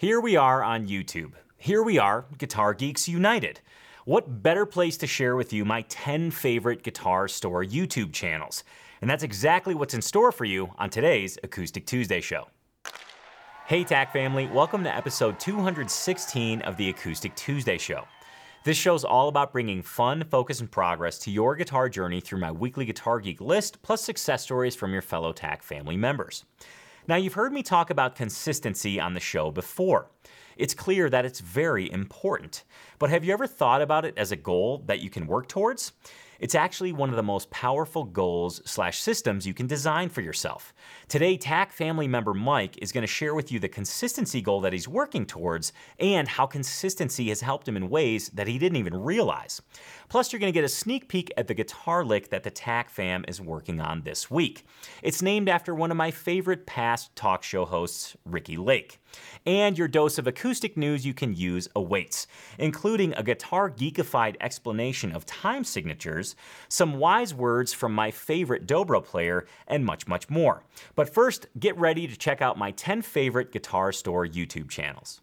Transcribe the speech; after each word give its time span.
Here 0.00 0.18
we 0.18 0.34
are 0.34 0.64
on 0.64 0.88
YouTube. 0.88 1.32
Here 1.58 1.82
we 1.82 1.98
are, 1.98 2.24
Guitar 2.38 2.72
Geeks 2.72 3.06
United. 3.06 3.60
What 4.06 4.42
better 4.42 4.64
place 4.64 4.96
to 4.96 5.06
share 5.06 5.36
with 5.36 5.52
you 5.52 5.66
my 5.66 5.82
10 5.90 6.30
favorite 6.30 6.82
guitar 6.82 7.28
store 7.28 7.62
YouTube 7.62 8.14
channels? 8.14 8.64
And 9.02 9.10
that's 9.10 9.24
exactly 9.24 9.74
what's 9.74 9.92
in 9.92 10.00
store 10.00 10.32
for 10.32 10.46
you 10.46 10.70
on 10.78 10.88
today's 10.88 11.36
Acoustic 11.42 11.84
Tuesday 11.84 12.22
show. 12.22 12.48
Hey, 13.66 13.84
TAC 13.84 14.10
family, 14.10 14.46
welcome 14.46 14.82
to 14.84 14.96
episode 14.96 15.38
216 15.38 16.62
of 16.62 16.78
the 16.78 16.88
Acoustic 16.88 17.36
Tuesday 17.36 17.76
show. 17.76 18.06
This 18.64 18.78
show's 18.78 19.04
all 19.04 19.28
about 19.28 19.52
bringing 19.52 19.82
fun, 19.82 20.24
focus, 20.30 20.60
and 20.60 20.70
progress 20.70 21.18
to 21.18 21.30
your 21.30 21.56
guitar 21.56 21.90
journey 21.90 22.22
through 22.22 22.40
my 22.40 22.50
weekly 22.50 22.86
Guitar 22.86 23.20
Geek 23.20 23.42
list, 23.42 23.82
plus 23.82 24.02
success 24.02 24.44
stories 24.44 24.74
from 24.74 24.94
your 24.94 25.02
fellow 25.02 25.34
TAC 25.34 25.62
family 25.62 25.98
members. 25.98 26.46
Now, 27.10 27.16
you've 27.16 27.34
heard 27.34 27.52
me 27.52 27.64
talk 27.64 27.90
about 27.90 28.14
consistency 28.14 29.00
on 29.00 29.14
the 29.14 29.18
show 29.18 29.50
before. 29.50 30.12
It's 30.56 30.74
clear 30.74 31.10
that 31.10 31.24
it's 31.24 31.40
very 31.40 31.90
important. 31.90 32.62
But 33.00 33.10
have 33.10 33.24
you 33.24 33.32
ever 33.32 33.48
thought 33.48 33.82
about 33.82 34.04
it 34.04 34.14
as 34.16 34.30
a 34.30 34.36
goal 34.36 34.84
that 34.86 35.00
you 35.00 35.10
can 35.10 35.26
work 35.26 35.48
towards? 35.48 35.90
It's 36.38 36.54
actually 36.54 36.92
one 36.92 37.10
of 37.10 37.16
the 37.16 37.22
most 37.22 37.50
powerful 37.50 38.04
goals 38.04 38.62
slash 38.64 39.00
systems 39.00 39.46
you 39.46 39.52
can 39.52 39.66
design 39.66 40.08
for 40.08 40.20
yourself. 40.20 40.72
Today, 41.08 41.36
TAC 41.36 41.72
family 41.72 42.06
member 42.06 42.32
Mike 42.32 42.78
is 42.78 42.92
going 42.92 43.02
to 43.02 43.08
share 43.08 43.34
with 43.34 43.50
you 43.50 43.58
the 43.58 43.68
consistency 43.68 44.40
goal 44.40 44.60
that 44.60 44.72
he's 44.72 44.88
working 44.88 45.26
towards 45.26 45.72
and 45.98 46.28
how 46.28 46.46
consistency 46.46 47.28
has 47.28 47.40
helped 47.42 47.66
him 47.66 47.76
in 47.76 47.90
ways 47.90 48.30
that 48.30 48.46
he 48.46 48.56
didn't 48.56 48.78
even 48.78 48.96
realize. 48.96 49.60
Plus, 50.10 50.32
you're 50.32 50.40
going 50.40 50.52
to 50.52 50.56
get 50.56 50.64
a 50.64 50.68
sneak 50.68 51.06
peek 51.06 51.32
at 51.36 51.46
the 51.46 51.54
guitar 51.54 52.04
lick 52.04 52.30
that 52.30 52.42
the 52.42 52.50
TAC 52.50 52.90
fam 52.90 53.24
is 53.28 53.40
working 53.40 53.80
on 53.80 54.02
this 54.02 54.28
week. 54.28 54.66
It's 55.04 55.22
named 55.22 55.48
after 55.48 55.72
one 55.72 55.92
of 55.92 55.96
my 55.96 56.10
favorite 56.10 56.66
past 56.66 57.14
talk 57.14 57.44
show 57.44 57.64
hosts, 57.64 58.16
Ricki 58.24 58.56
Lake. 58.56 59.00
And 59.46 59.78
your 59.78 59.86
dose 59.86 60.18
of 60.18 60.26
acoustic 60.26 60.76
news 60.76 61.06
you 61.06 61.14
can 61.14 61.32
use 61.36 61.68
awaits, 61.76 62.26
including 62.58 63.14
a 63.14 63.22
guitar 63.22 63.70
geekified 63.70 64.34
explanation 64.40 65.12
of 65.12 65.26
time 65.26 65.62
signatures, 65.62 66.34
some 66.68 66.98
wise 66.98 67.32
words 67.32 67.72
from 67.72 67.94
my 67.94 68.10
favorite 68.10 68.66
dobro 68.66 69.04
player, 69.04 69.46
and 69.68 69.84
much, 69.84 70.08
much 70.08 70.28
more. 70.28 70.64
But 70.96 71.14
first, 71.14 71.46
get 71.56 71.78
ready 71.78 72.08
to 72.08 72.16
check 72.16 72.42
out 72.42 72.58
my 72.58 72.72
10 72.72 73.02
favorite 73.02 73.52
Guitar 73.52 73.92
Store 73.92 74.26
YouTube 74.26 74.70
channels. 74.70 75.20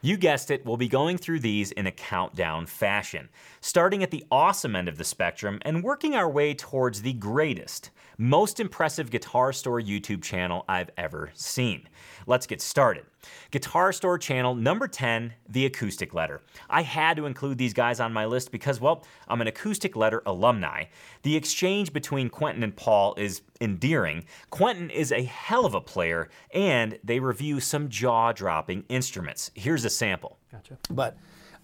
You 0.00 0.16
guessed 0.16 0.52
it, 0.52 0.64
we'll 0.64 0.76
be 0.76 0.86
going 0.86 1.18
through 1.18 1.40
these 1.40 1.72
in 1.72 1.88
a 1.88 1.92
countdown 1.92 2.66
fashion, 2.66 3.28
starting 3.60 4.04
at 4.04 4.12
the 4.12 4.24
awesome 4.30 4.76
end 4.76 4.88
of 4.88 4.96
the 4.96 5.02
spectrum 5.02 5.58
and 5.62 5.82
working 5.82 6.14
our 6.14 6.30
way 6.30 6.54
towards 6.54 7.02
the 7.02 7.14
greatest, 7.14 7.90
most 8.16 8.60
impressive 8.60 9.10
Guitar 9.10 9.52
Store 9.52 9.80
YouTube 9.80 10.22
channel 10.22 10.64
I've 10.68 10.90
ever 10.96 11.32
seen. 11.34 11.88
Let's 12.28 12.46
get 12.46 12.62
started. 12.62 13.06
Guitar 13.50 13.92
Store 13.92 14.18
channel 14.18 14.54
number 14.54 14.86
10, 14.88 15.32
The 15.48 15.66
Acoustic 15.66 16.14
Letter. 16.14 16.40
I 16.68 16.82
had 16.82 17.16
to 17.16 17.26
include 17.26 17.58
these 17.58 17.74
guys 17.74 18.00
on 18.00 18.12
my 18.12 18.26
list 18.26 18.50
because, 18.52 18.80
well, 18.80 19.04
I'm 19.26 19.40
an 19.40 19.46
Acoustic 19.46 19.96
Letter 19.96 20.22
alumni. 20.26 20.84
The 21.22 21.36
exchange 21.36 21.92
between 21.92 22.28
Quentin 22.30 22.62
and 22.62 22.74
Paul 22.76 23.14
is 23.16 23.42
endearing. 23.60 24.24
Quentin 24.50 24.90
is 24.90 25.12
a 25.12 25.22
hell 25.24 25.66
of 25.66 25.74
a 25.74 25.80
player, 25.80 26.28
and 26.52 26.98
they 27.02 27.20
review 27.20 27.60
some 27.60 27.88
jaw 27.88 28.32
dropping 28.32 28.84
instruments. 28.88 29.50
Here's 29.54 29.84
a 29.84 29.90
sample. 29.90 30.38
Gotcha. 30.52 30.78
But 30.90 31.16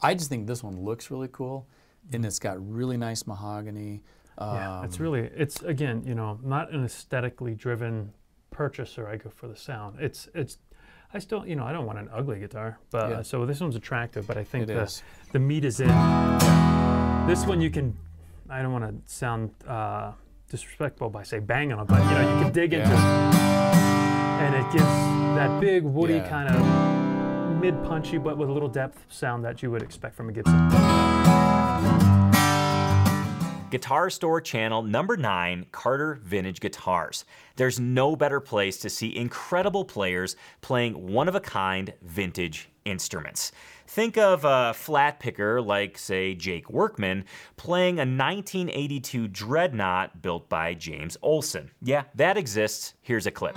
I 0.03 0.15
just 0.15 0.29
think 0.29 0.47
this 0.47 0.63
one 0.63 0.81
looks 0.83 1.11
really 1.11 1.29
cool, 1.33 1.67
and 2.13 2.25
it's 2.25 2.39
got 2.39 2.57
really 2.69 2.97
nice 2.97 3.27
mahogany. 3.27 4.03
Yeah, 4.37 4.85
it's 4.85 4.97
Um, 4.99 5.03
really 5.03 5.21
it's 5.37 5.63
again, 5.63 6.03
you 6.05 6.17
know, 6.17 6.41
not 6.43 6.73
an 6.73 6.85
aesthetically 6.85 7.55
driven 7.55 8.13
purchaser. 8.51 9.07
I 9.09 9.17
go 9.17 9.31
for 9.31 9.47
the 9.47 9.55
sound. 9.57 10.01
It's 10.01 10.29
it's 10.35 10.59
I 11.17 11.21
still, 11.21 11.47
you 11.47 11.55
know, 11.55 11.65
I 11.65 11.73
don't 11.73 11.87
want 11.87 11.99
an 12.01 12.09
ugly 12.13 12.41
guitar, 12.41 12.77
but 12.91 13.09
Yeah. 13.11 13.23
so 13.23 13.47
this 13.47 13.61
one's 13.61 13.77
attractive. 13.77 14.27
But 14.27 14.37
I 14.37 14.43
think 14.45 14.65
It 14.65 14.75
the 14.75 14.83
is. 14.83 15.03
the 15.33 15.39
meat 15.39 15.65
is 15.65 15.79
in. 15.81 15.89
This 17.29 17.47
one 17.47 17.61
you 17.61 17.71
can. 17.71 17.97
I 18.51 18.61
don't 18.63 18.73
want 18.73 18.85
to 18.85 18.95
sound 19.13 19.51
uh, 19.67 20.13
disrespectful 20.51 21.11
by 21.11 21.23
say 21.23 21.39
bang 21.39 21.73
on 21.73 21.79
it, 21.81 21.87
but 21.87 22.03
you 22.05 22.11
know, 22.11 22.37
you 22.39 22.45
can 22.45 22.53
dig 22.53 22.75
into, 22.75 22.91
it 22.91 22.99
and 24.45 24.55
it 24.57 24.73
gives 24.73 24.85
that 25.39 25.61
big 25.61 25.85
woody 25.85 26.15
Yeah. 26.15 26.29
kind 26.29 26.49
of 26.55 27.61
mid 27.63 27.83
punchy, 27.85 28.19
but 28.19 28.37
with 28.37 28.49
a 28.51 28.53
little 28.53 28.69
depth 28.69 28.99
sound 29.09 29.45
that 29.45 29.63
you 29.63 29.71
would 29.71 29.83
expect 29.83 30.15
from 30.17 30.29
a 30.29 30.33
Gibson. 30.33 30.55
Guitar 33.75 34.09
Store 34.09 34.41
channel 34.41 34.83
number 34.83 35.17
9, 35.17 35.67
Carter 35.73 36.21
Vintage 36.23 36.61
Guitars. 36.61 37.25
There's 37.57 37.81
no 37.81 38.15
better 38.15 38.39
place 38.39 38.77
to 38.79 38.89
see 38.89 39.17
incredible 39.17 39.85
players 39.85 40.37
playing 40.61 41.13
one 41.13 41.27
of 41.27 41.35
a 41.35 41.41
kind 41.41 41.93
vintage 42.01 42.69
instruments. 42.85 43.51
Think 43.89 44.17
of 44.17 44.45
a 44.45 44.75
flat 44.75 45.19
picker 45.19 45.61
like, 45.61 45.99
say, 45.99 46.37
Jake 46.37 46.71
Workman 46.71 47.25
playing 47.57 47.97
a 47.97 48.07
1982 48.07 49.27
Dreadnought 49.27 50.23
built 50.23 50.49
by 50.49 50.75
James 50.75 51.17
Olson. 51.21 51.73
Yeah, 51.83 52.05
that 52.15 52.39
exists. 52.39 52.95
Here's 53.03 53.27
a 53.27 53.33
clip. 53.33 53.57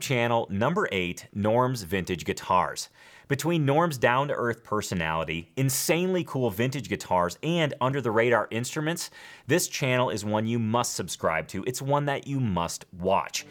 YouTube 0.00 0.10
channel 0.10 0.46
number 0.50 0.88
8, 0.90 1.26
Norm's 1.34 1.82
Vintage 1.82 2.24
Guitars. 2.24 2.88
Between 3.28 3.64
Norm's 3.64 3.96
down 3.96 4.28
to 4.28 4.34
earth 4.34 4.64
personality, 4.64 5.52
insanely 5.56 6.24
cool 6.24 6.50
vintage 6.50 6.88
guitars, 6.88 7.38
and 7.44 7.74
under 7.80 8.00
the 8.00 8.10
radar 8.10 8.48
instruments, 8.50 9.10
this 9.46 9.68
channel 9.68 10.10
is 10.10 10.24
one 10.24 10.46
you 10.46 10.58
must 10.58 10.94
subscribe 10.94 11.46
to. 11.48 11.62
It's 11.64 11.80
one 11.80 12.06
that 12.06 12.26
you 12.26 12.40
must 12.40 12.86
watch. 12.98 13.46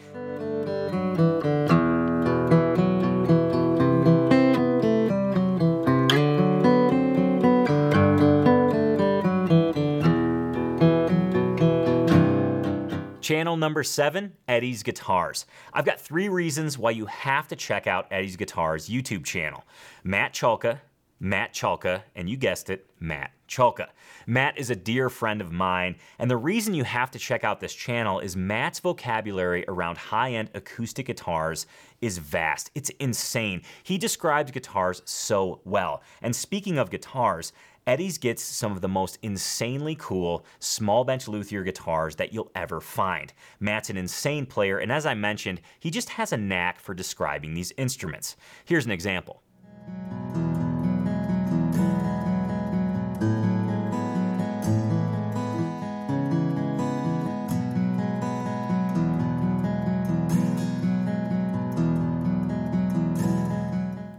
Channel 13.30 13.56
number 13.56 13.84
seven, 13.84 14.32
Eddie's 14.48 14.82
Guitars. 14.82 15.46
I've 15.72 15.84
got 15.84 16.00
three 16.00 16.28
reasons 16.28 16.76
why 16.76 16.90
you 16.90 17.06
have 17.06 17.46
to 17.46 17.54
check 17.54 17.86
out 17.86 18.08
Eddie's 18.10 18.34
Guitars 18.34 18.88
YouTube 18.88 19.24
channel. 19.24 19.62
Matt 20.02 20.34
Chulka, 20.34 20.80
Matt 21.20 21.54
Chulka, 21.54 22.02
and 22.16 22.28
you 22.28 22.36
guessed 22.36 22.70
it, 22.70 22.90
Matt 22.98 23.30
Chulka. 23.48 23.86
Matt 24.26 24.58
is 24.58 24.70
a 24.70 24.74
dear 24.74 25.08
friend 25.08 25.40
of 25.40 25.52
mine, 25.52 25.94
and 26.18 26.28
the 26.28 26.36
reason 26.36 26.74
you 26.74 26.82
have 26.82 27.12
to 27.12 27.20
check 27.20 27.44
out 27.44 27.60
this 27.60 27.72
channel 27.72 28.18
is 28.18 28.34
Matt's 28.34 28.80
vocabulary 28.80 29.64
around 29.68 29.96
high 29.96 30.32
end 30.32 30.50
acoustic 30.54 31.06
guitars 31.06 31.68
is 32.00 32.18
vast. 32.18 32.72
It's 32.74 32.90
insane. 32.98 33.62
He 33.84 33.96
describes 33.96 34.50
guitars 34.50 35.02
so 35.04 35.60
well. 35.64 36.02
And 36.20 36.34
speaking 36.34 36.78
of 36.78 36.90
guitars, 36.90 37.52
Eddie's 37.90 38.18
gets 38.18 38.44
some 38.44 38.70
of 38.70 38.82
the 38.82 38.88
most 38.88 39.18
insanely 39.20 39.96
cool 39.98 40.44
small 40.60 41.02
bench 41.02 41.26
luthier 41.26 41.64
guitars 41.64 42.14
that 42.14 42.32
you'll 42.32 42.52
ever 42.54 42.80
find. 42.80 43.32
Matt's 43.58 43.90
an 43.90 43.96
insane 43.96 44.46
player, 44.46 44.78
and 44.78 44.92
as 44.92 45.06
I 45.06 45.14
mentioned, 45.14 45.60
he 45.80 45.90
just 45.90 46.10
has 46.10 46.32
a 46.32 46.36
knack 46.36 46.78
for 46.78 46.94
describing 46.94 47.52
these 47.52 47.72
instruments. 47.76 48.36
Here's 48.64 48.86
an 48.86 48.92
example. 48.92 49.42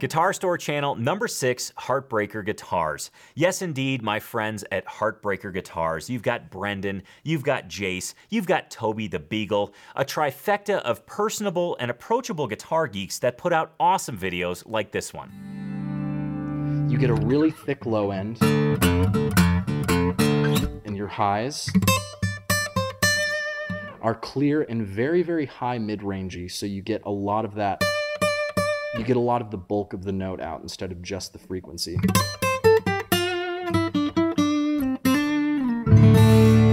Guitar 0.02 0.34
Store 0.34 0.58
channel 0.58 0.96
number 0.96 1.28
six, 1.28 1.72
Heartbreaker 1.78 2.44
Guitars. 2.44 3.12
Yes, 3.36 3.62
indeed, 3.62 4.02
my 4.02 4.20
friends 4.20 4.66
at 4.72 4.84
Heartbreaker 4.88 5.54
Guitars. 5.54 6.10
You've 6.10 6.24
got 6.24 6.50
Brendan, 6.50 7.04
you've 7.22 7.44
got 7.44 7.70
Jace, 7.70 8.16
you've 8.32 8.48
got 8.48 8.72
Toby 8.72 9.08
the 9.08 9.20
Beagle, 9.20 9.76
a 9.96 10.04
trifecta 10.04 10.80
of 10.80 11.06
personable 11.06 11.78
and 11.80 11.92
approachable 11.92 12.48
guitar 12.48 12.88
geeks 12.88 13.20
that 13.20 13.38
put 13.38 13.54
out 13.54 13.76
awesome 13.80 14.18
videos 14.18 14.64
like 14.66 14.92
this 14.92 15.14
one. 15.14 16.88
you 16.90 16.98
get 16.98 17.12
a 17.12 17.14
really 17.14 17.52
thick 17.52 17.86
low 17.86 18.10
end 18.10 18.42
and 20.84 20.98
your 20.98 21.06
highs 21.06 21.70
are 24.02 24.16
clear 24.16 24.64
and 24.64 24.84
very 24.84 25.22
very 25.22 25.46
high 25.46 25.78
mid-rangey 25.78 26.50
so 26.52 26.66
you 26.66 26.82
get 26.82 27.04
a 27.06 27.12
lot 27.12 27.46
of 27.46 27.54
that 27.54 27.80
you 29.02 29.08
get 29.08 29.18
a 29.18 29.20
lot 29.20 29.42
of 29.42 29.50
the 29.50 29.58
bulk 29.58 29.94
of 29.94 30.04
the 30.04 30.12
note 30.12 30.40
out 30.40 30.62
instead 30.62 30.92
of 30.92 31.02
just 31.02 31.34
the 31.34 31.40
frequency 31.40 31.98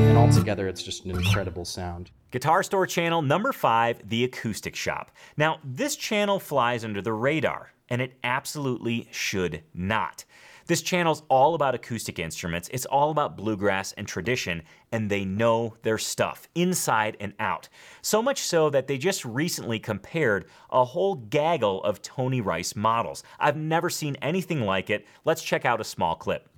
and 0.09 0.19
altogether, 0.19 0.69
it's 0.69 0.83
just 0.83 1.07
an 1.07 1.13
incredible 1.13 1.65
sound. 1.65 2.11
Guitar 2.31 2.63
Store 2.63 2.87
channel 2.87 3.23
number 3.23 3.53
five, 3.53 4.07
The 4.07 4.25
Acoustic 4.25 4.77
Shop. 4.77 5.11
Now, 5.39 5.59
this 5.65 5.97
channel 5.97 6.39
flies 6.39 6.85
under 6.85 7.01
the 7.01 7.15
radar, 7.15 7.73
and 7.89 8.03
it 8.03 8.19
absolutely 8.23 9.09
should 9.11 9.63
not. 9.73 10.27
This 10.69 10.83
channel's 10.83 11.23
all 11.31 11.55
about 11.55 11.75
acoustic 11.75 12.19
instruments, 12.19 12.69
it's 12.71 12.85
all 12.85 13.11
about 13.11 13.39
bluegrass 13.39 13.93
and 13.93 14.07
tradition, 14.07 14.63
and 14.93 15.09
they 15.09 15.25
know 15.25 15.75
their 15.81 15.97
stuff, 15.97 16.47
inside 16.55 17.17
and 17.21 17.33
out. 17.41 17.71
So 18.03 18.21
much 18.21 18.43
so 18.43 18.69
that 18.69 18.87
they 18.87 18.99
just 18.99 19.25
recently 19.25 19.79
compared 19.79 20.45
a 20.69 20.85
whole 20.85 21.15
gaggle 21.15 21.83
of 21.85 22.03
Tony 22.03 22.43
Rice 22.43 22.77
models. 22.77 23.25
I've 23.41 23.57
never 23.57 23.89
seen 23.89 24.17
anything 24.17 24.61
like 24.61 24.91
it. 24.91 25.07
Let's 25.25 25.43
check 25.43 25.65
out 25.65 25.81
a 25.81 25.85
small 25.85 26.15
clip. 26.15 26.51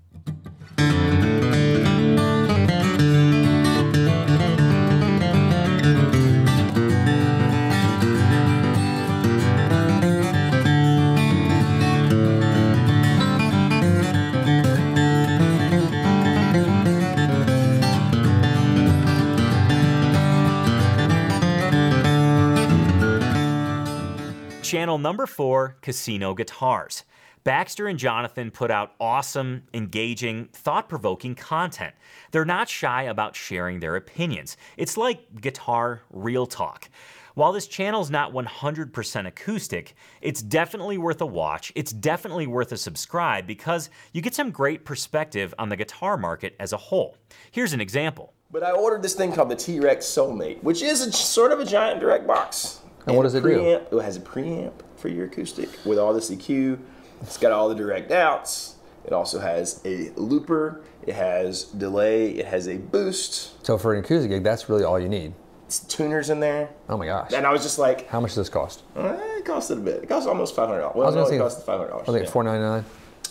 Channel 24.71 24.99
number 24.99 25.27
four, 25.27 25.79
Casino 25.83 26.33
Guitars. 26.33 27.03
Baxter 27.43 27.89
and 27.89 27.99
Jonathan 27.99 28.53
put 28.53 28.71
out 28.71 28.93
awesome, 29.01 29.65
engaging, 29.75 30.45
thought 30.53 30.89
provoking 30.89 31.35
content. 31.35 31.93
They're 32.31 32.45
not 32.45 32.69
shy 32.69 33.03
about 33.03 33.35
sharing 33.35 33.81
their 33.81 33.97
opinions. 33.97 34.57
It's 34.77 34.97
like 34.97 35.41
guitar 35.41 36.03
real 36.11 36.47
talk. 36.47 36.89
While 37.35 37.51
this 37.51 37.67
channel 37.67 38.01
is 38.01 38.13
not 38.13 38.33
100% 38.33 39.27
acoustic, 39.27 39.97
it's 40.21 40.41
definitely 40.41 40.99
worth 40.99 41.21
a 41.21 41.27
watch. 41.27 41.73
It's 41.75 41.91
definitely 41.91 42.47
worth 42.47 42.71
a 42.71 42.77
subscribe 42.77 43.49
because 43.49 43.91
you 44.13 44.23
get 44.23 44.37
some 44.37 44.53
great 44.53 44.85
perspective 44.85 45.53
on 45.59 45.69
the 45.69 45.77
guitar 45.77 46.17
market 46.17 46.55
as 46.61 46.73
a 46.73 46.77
whole. 46.77 47.17
Here's 47.51 47.73
an 47.73 47.81
example. 47.81 48.35
But 48.53 48.63
I 48.63 48.71
ordered 48.71 49.03
this 49.03 49.15
thing 49.15 49.33
called 49.33 49.49
the 49.49 49.57
T-Rex 49.57 50.07
Soulmate, 50.07 50.63
which 50.63 50.81
is 50.81 51.01
a, 51.01 51.11
sort 51.11 51.51
of 51.51 51.59
a 51.59 51.65
giant 51.65 51.99
direct 51.99 52.25
box. 52.25 52.83
And 53.07 53.17
what 53.17 53.23
does 53.25 53.35
it 53.35 53.43
do? 53.43 53.49
preamp, 53.49 53.93
It 53.93 54.03
has 54.03 54.17
a 54.17 54.21
preamp 54.21 54.73
for 54.97 55.09
your 55.09 55.27
acoustic 55.27 55.69
with 55.85 55.99
all 55.99 56.13
this 56.13 56.31
EQ. 56.31 56.79
It's 57.23 57.37
got 57.39 57.53
all 57.53 57.69
the 57.69 57.75
direct 57.75 58.11
outs. 58.11 58.77
It 59.05 59.13
also 59.13 59.39
has 59.41 59.81
a 59.85 60.11
looper. 60.17 60.83
It 61.07 61.15
has 61.15 61.65
delay. 61.65 62.31
It 62.33 62.47
has 62.47 62.69
a 62.69 62.77
boost. 62.77 63.65
So 63.67 63.79
for 63.79 63.95
an 63.95 64.05
acoustic 64.05 64.31
gig, 64.31 64.45
that's 64.45 64.69
really 64.69 64.85
all 64.85 64.99
you 64.99 65.09
need. 65.09 65.33
It's 65.67 65.81
tuners 65.81 66.31
in 66.31 66.41
there. 66.41 66.69
Oh 66.89 66.97
my 66.97 67.07
gosh. 67.07 67.33
And 67.33 67.47
I 67.47 67.53
was 67.53 67.63
just 67.63 67.79
like, 67.79 68.09
How 68.09 68.21
much 68.21 68.31
does 68.31 68.37
this 68.37 68.49
cost? 68.49 68.83
eh, 68.97 69.39
it 69.39 69.45
costed 69.45 69.79
a 69.79 69.81
bit. 69.81 70.03
It 70.03 70.09
cost 70.09 70.29
almost 70.29 70.55
five 70.55 70.69
hundred 70.69 70.81
dollars. 70.81 70.97
Well, 70.97 71.05
I 71.07 71.11
was 71.11 71.15
no, 71.17 71.25
gonna 71.25 71.37
it 71.37 71.39
cost 71.39 71.65
five 71.65 71.79
hundred 71.79 71.91
dollars. 71.91 72.09
I 72.09 72.13
think 72.13 72.29
four 72.29 72.45
ninety 72.45 72.63
nine. 72.63 72.85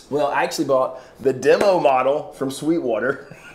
Well, 0.08 0.26
I 0.26 0.42
actually 0.42 0.64
bought 0.64 1.00
the 1.20 1.32
demo 1.32 1.78
model 1.78 2.32
from 2.32 2.50
Sweetwater. 2.50 3.36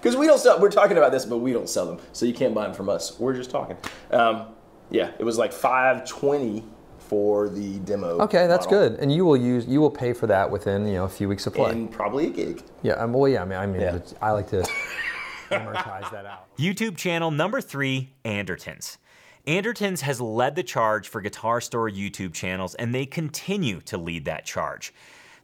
Because 0.00 0.16
we 0.16 0.26
don't 0.26 0.38
sell, 0.38 0.58
we're 0.58 0.70
talking 0.70 0.96
about 0.96 1.12
this, 1.12 1.26
but 1.26 1.38
we 1.38 1.52
don't 1.52 1.68
sell 1.68 1.84
them. 1.84 1.98
So 2.14 2.24
you 2.24 2.32
can't 2.32 2.54
buy 2.54 2.64
them 2.64 2.72
from 2.72 2.88
us. 2.88 3.18
We're 3.20 3.34
just 3.34 3.50
talking. 3.50 3.76
Um, 4.10 4.46
yeah, 4.90 5.12
it 5.18 5.24
was 5.24 5.38
like 5.38 5.52
520 5.52 6.64
for 6.98 7.48
the 7.48 7.78
demo. 7.80 8.20
Okay, 8.20 8.46
that's 8.46 8.66
model. 8.66 8.90
good. 8.90 9.00
And 9.00 9.12
you 9.12 9.24
will 9.24 9.36
use 9.36 9.66
you 9.66 9.80
will 9.80 9.90
pay 9.90 10.12
for 10.12 10.26
that 10.28 10.50
within 10.50 10.86
you 10.86 10.94
know 10.94 11.04
a 11.04 11.08
few 11.08 11.28
weeks 11.28 11.46
of 11.46 11.54
play. 11.54 11.70
And 11.72 11.90
probably 11.90 12.26
a 12.26 12.30
gig. 12.30 12.62
yeah. 12.82 12.92
Um, 12.94 13.12
well, 13.12 13.28
yeah. 13.28 13.42
I 13.42 13.44
mean, 13.44 13.58
I 13.58 13.66
mean, 13.66 13.80
Yeah. 13.80 13.98
I 14.22 14.30
like 14.32 14.48
to 14.50 14.62
amortize 15.50 16.10
that 16.12 16.26
out. 16.26 16.56
YouTube 16.56 16.96
channel 16.96 17.30
number 17.30 17.60
three, 17.60 18.10
Andertons. 18.24 18.98
Andertons 19.46 20.00
has 20.02 20.20
led 20.20 20.54
the 20.54 20.62
charge 20.62 21.08
for 21.08 21.20
Guitar 21.20 21.60
Store 21.60 21.90
YouTube 21.90 22.34
channels, 22.34 22.74
and 22.76 22.94
they 22.94 23.06
continue 23.06 23.80
to 23.82 23.96
lead 23.96 24.24
that 24.26 24.44
charge. 24.44 24.92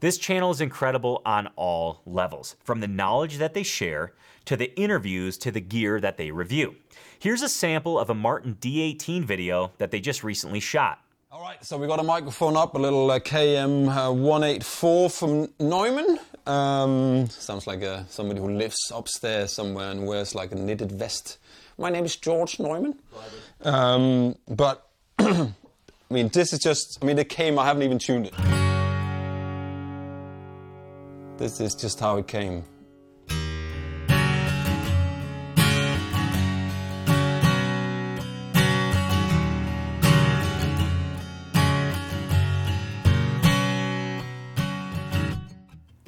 This 0.01 0.19
channel 0.19 0.51
is 0.51 0.61
incredible 0.61 1.23
on 1.25 1.49
all 1.57 2.03
levels, 2.05 2.57
from 2.63 2.81
the 2.81 2.87
knowledge 2.89 3.39
that 3.39 3.55
they 3.55 3.63
share, 3.63 4.13
to 4.45 4.55
the 4.57 4.79
interviews, 4.79 5.39
to 5.39 5.51
the 5.51 5.63
gear 5.63 5.99
that 6.01 6.19
they 6.19 6.31
review. 6.31 6.77
Here's 7.19 7.43
a 7.43 7.49
sample 7.49 7.99
of 7.99 8.11
a 8.11 8.15
Martin 8.15 8.57
D18 8.61 9.25
video 9.25 9.73
that 9.79 9.91
they 9.91 10.01
just 10.01 10.23
recently 10.23 10.61
shot. 10.61 11.01
All 11.33 11.41
right, 11.41 11.63
so 11.65 11.79
we 11.79 11.87
got 11.87 11.99
a 11.99 12.03
microphone 12.03 12.57
up, 12.57 12.75
a 12.75 12.79
little 12.79 13.11
uh, 13.11 13.19
KM 13.19 13.89
uh, 13.89 14.13
184 14.13 15.11
from 15.11 15.49
Neumann. 15.59 16.19
Um, 16.47 17.27
sounds 17.29 17.67
like 17.67 17.83
uh, 17.83 18.05
somebody 18.09 18.41
who 18.41 18.51
lives 18.51 18.93
upstairs 18.95 19.53
somewhere 19.53 19.91
and 19.91 20.07
wears 20.07 20.35
like 20.35 20.53
a 20.53 20.55
knitted 20.55 20.93
vest. 20.93 21.39
My 21.79 21.91
name 21.91 22.05
is 22.05 22.17
George 22.17 22.59
Neumann. 22.59 22.99
Um, 23.63 24.37
but, 24.49 24.87
I 25.19 25.53
mean, 26.11 26.29
this 26.29 26.53
is 26.53 26.59
just, 26.59 26.99
I 27.03 27.07
mean, 27.07 27.19
it 27.19 27.29
came, 27.29 27.59
I 27.59 27.65
haven't 27.65 27.83
even 27.83 27.99
tuned 27.99 28.27
it. 28.27 28.35
This 31.39 31.61
is 31.61 31.75
just 31.75 31.99
how 31.99 32.19
it 32.19 32.29
came. 32.29 32.65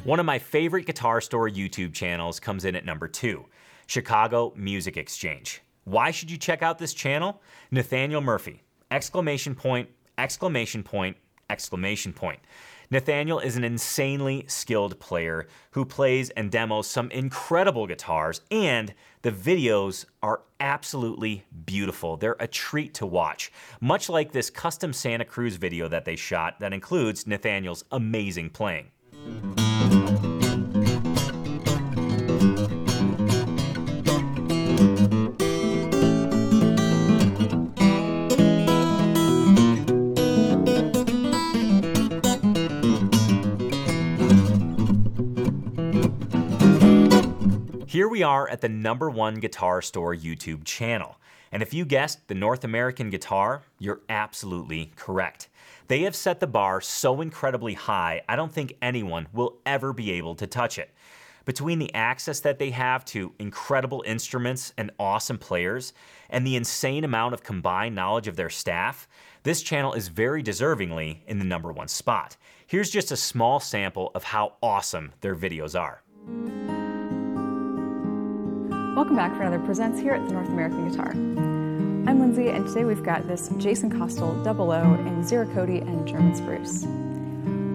One 0.09 0.21
of 0.21 0.25
my 0.25 0.39
favorite 0.39 0.87
Guitar 0.87 1.21
Store 1.21 1.51
YouTube 1.51 1.93
channels 1.93 2.41
comes 2.41 2.65
in 2.65 2.75
at 2.75 2.87
number 2.87 3.09
two 3.09 3.45
Chicago 3.89 4.55
Music 4.57 4.97
Exchange. 4.97 5.61
Why 5.85 6.13
should 6.13 6.31
you 6.31 6.39
check 6.39 6.63
out 6.63 6.79
this 6.79 6.95
channel? 6.95 7.43
Nathaniel 7.71 8.23
Murphy! 8.23 8.63
Exclamation 8.91 9.55
point, 9.55 9.91
exclamation 10.17 10.83
point, 10.83 11.19
exclamation 11.51 12.15
point. 12.15 12.41
Nathaniel 12.91 13.39
is 13.39 13.59
an 13.59 13.65
insanely 13.65 14.47
skilled 14.49 14.99
player 14.99 15.47
who 15.73 15.85
plays 15.85 16.31
and 16.31 16.51
demos 16.51 16.87
some 16.87 17.11
incredible 17.11 17.87
guitars, 17.87 18.41
and 18.51 18.95
the 19.21 19.31
videos 19.31 20.07
are 20.23 20.41
absolutely 20.59 21.45
beautiful. 21.67 22.17
They're 22.17 22.37
a 22.41 22.47
treat 22.47 22.95
to 22.95 23.05
watch, 23.05 23.53
much 23.83 24.09
like 24.09 24.33
this 24.33 24.49
custom 24.49 24.95
Santa 24.95 25.27
Cruz 25.27 25.57
video 25.57 25.87
that 25.89 26.07
they 26.07 26.17
shot 26.17 26.61
that 26.61 26.73
includes 26.73 27.27
Nathaniel's 27.27 27.85
amazing 27.93 28.49
playing. 28.49 28.91
Here 47.99 48.07
we 48.07 48.23
are 48.23 48.49
at 48.49 48.61
the 48.61 48.69
number 48.69 49.11
one 49.11 49.41
Guitar 49.41 49.83
Store 49.83 50.15
YouTube 50.15 50.65
channel. 50.65 51.19
And 51.51 51.65
if 51.65 51.75
you 51.75 51.85
guessed 51.85 52.29
the 52.29 52.35
North 52.37 52.63
American 52.63 53.11
guitar, 53.11 53.63
you're 53.81 54.03
absolutely 54.09 54.93
correct. 54.95 55.49
They 55.89 56.03
have 56.03 56.15
set 56.15 56.39
the 56.39 56.47
bar 56.47 56.81
so 56.81 57.21
incredibly 57.21 57.75
high, 57.75 58.23
I 58.29 58.37
don't 58.37 58.53
think 58.53 58.77
anyone 58.81 59.27
will 59.33 59.57
ever 59.67 59.93
be 59.93 60.13
able 60.13 60.37
to 60.37 60.47
touch 60.47 60.79
it. 60.79 60.95
Between 61.45 61.81
the 61.81 61.93
access 61.93 62.39
that 62.39 62.61
they 62.61 62.71
have 62.71 63.05
to 63.07 63.33
incredible 63.41 64.05
instruments 64.07 64.73
and 64.79 64.93
awesome 65.01 65.39
players, 65.39 65.93
and 66.31 66.47
the 66.47 66.55
insane 66.55 67.03
amount 67.03 67.35
of 67.35 67.43
combined 67.43 67.97
knowledge 67.97 68.29
of 68.29 68.37
their 68.37 68.49
staff, 68.49 69.09
this 69.43 69.61
channel 69.61 69.93
is 69.93 70.07
very 70.07 70.41
deservingly 70.41 71.23
in 71.27 71.41
the 71.41 71.45
number 71.45 71.73
one 71.73 71.89
spot. 71.89 72.37
Here's 72.65 72.91
just 72.91 73.11
a 73.11 73.17
small 73.17 73.59
sample 73.59 74.13
of 74.15 74.23
how 74.23 74.53
awesome 74.63 75.15
their 75.21 75.35
videos 75.35 75.77
are. 75.77 76.05
Welcome 78.99 79.15
back 79.15 79.37
for 79.37 79.43
another 79.43 79.65
Presents 79.65 80.01
here 80.01 80.13
at 80.13 80.27
the 80.27 80.33
North 80.33 80.49
American 80.49 80.91
Guitar. 80.91 81.11
I'm 81.13 82.19
Lindsay, 82.19 82.49
and 82.49 82.67
today 82.67 82.85
we've 82.85 83.05
got 83.05 83.29
this 83.29 83.49
Jason 83.59 83.93
Kostal 83.93 84.43
Double 84.43 84.73
O 84.73 84.95
in 84.95 85.23
Ziricote 85.23 85.83
and 85.83 86.05
German 86.05 86.35
Spruce. 86.35 86.83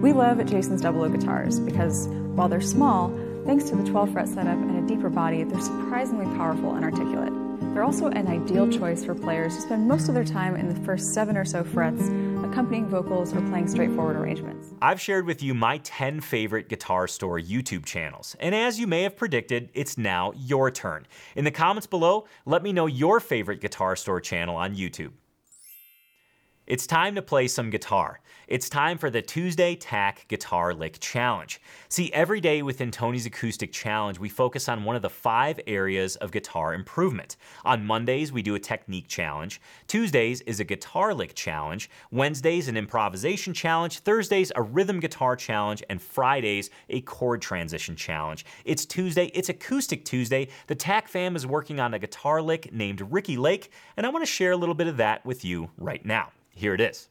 We 0.02 0.12
love 0.12 0.44
Jason's 0.44 0.82
Double 0.82 1.02
O 1.02 1.08
guitars 1.08 1.58
because 1.58 2.08
while 2.08 2.50
they're 2.50 2.60
small, 2.60 3.08
thanks 3.46 3.64
to 3.70 3.74
the 3.74 3.90
12 3.90 4.12
fret 4.12 4.28
setup 4.28 4.58
and 4.58 4.84
a 4.84 4.86
deeper 4.86 5.08
body, 5.08 5.44
they're 5.44 5.62
surprisingly 5.62 6.26
powerful 6.36 6.74
and 6.74 6.84
articulate. 6.84 7.32
They're 7.72 7.84
also 7.84 8.08
an 8.08 8.28
ideal 8.28 8.70
choice 8.70 9.02
for 9.02 9.14
players 9.14 9.54
who 9.54 9.62
spend 9.62 9.88
most 9.88 10.10
of 10.10 10.14
their 10.14 10.26
time 10.26 10.56
in 10.56 10.68
the 10.68 10.78
first 10.84 11.14
seven 11.14 11.38
or 11.38 11.46
so 11.46 11.64
frets, 11.64 12.02
accompanying 12.54 12.88
vocals 12.88 13.34
or 13.34 13.40
playing 13.48 13.66
straightforward 13.66 14.14
arrangements. 14.14 14.68
I've 14.80 15.00
shared 15.00 15.26
with 15.26 15.42
you 15.42 15.54
my 15.54 15.78
10 15.78 16.20
favorite 16.20 16.68
Guitar 16.68 17.08
Store 17.08 17.40
YouTube 17.40 17.84
channels, 17.84 18.36
and 18.38 18.54
as 18.54 18.78
you 18.78 18.86
may 18.86 19.02
have 19.02 19.16
predicted, 19.16 19.70
it's 19.74 19.98
now 19.98 20.32
your 20.36 20.70
turn. 20.70 21.04
In 21.34 21.44
the 21.44 21.50
comments 21.50 21.88
below, 21.88 22.28
let 22.46 22.62
me 22.62 22.72
know 22.72 22.86
your 22.86 23.18
favorite 23.18 23.60
Guitar 23.60 23.96
Store 23.96 24.20
channel 24.20 24.54
on 24.54 24.76
YouTube. 24.76 25.10
It's 26.68 26.86
time 26.86 27.16
to 27.16 27.22
play 27.22 27.48
some 27.48 27.70
guitar. 27.70 28.20
It's 28.46 28.68
time 28.68 28.98
for 28.98 29.08
the 29.08 29.22
Tuesday 29.22 29.74
TAC 29.74 30.28
Guitar 30.28 30.74
Lick 30.74 30.98
Challenge. 31.00 31.58
See, 31.88 32.12
every 32.12 32.42
day 32.42 32.60
within 32.60 32.90
Tony's 32.90 33.24
Acoustic 33.24 33.72
Challenge, 33.72 34.18
we 34.18 34.28
focus 34.28 34.68
on 34.68 34.84
one 34.84 34.96
of 34.96 35.00
the 35.00 35.08
five 35.08 35.58
areas 35.66 36.16
of 36.16 36.30
guitar 36.30 36.74
improvement. 36.74 37.36
On 37.64 37.86
Mondays, 37.86 38.32
we 38.32 38.42
do 38.42 38.54
a 38.54 38.60
technique 38.60 39.08
challenge. 39.08 39.62
Tuesdays 39.86 40.42
is 40.42 40.60
a 40.60 40.64
guitar 40.64 41.14
lick 41.14 41.34
challenge. 41.34 41.88
Wednesdays, 42.10 42.68
an 42.68 42.76
improvisation 42.76 43.54
challenge. 43.54 44.00
Thursdays, 44.00 44.52
a 44.56 44.62
rhythm 44.62 45.00
guitar 45.00 45.36
challenge. 45.36 45.82
And 45.88 46.02
Fridays, 46.02 46.68
a 46.90 47.00
chord 47.00 47.40
transition 47.40 47.96
challenge. 47.96 48.44
It's 48.66 48.84
Tuesday, 48.84 49.26
it's 49.28 49.48
Acoustic 49.48 50.04
Tuesday. 50.04 50.48
The 50.66 50.74
TAC 50.74 51.08
fam 51.08 51.34
is 51.34 51.46
working 51.46 51.80
on 51.80 51.94
a 51.94 51.98
guitar 51.98 52.42
lick 52.42 52.70
named 52.74 53.00
Ricki 53.10 53.38
Lake, 53.38 53.70
and 53.96 54.04
I 54.04 54.10
want 54.10 54.22
to 54.22 54.30
share 54.30 54.52
a 54.52 54.56
little 54.56 54.74
bit 54.74 54.86
of 54.86 54.98
that 54.98 55.24
with 55.24 55.46
you 55.46 55.70
right 55.78 56.04
now. 56.04 56.30
Here 56.50 56.74
it 56.74 56.80
is. 56.82 57.08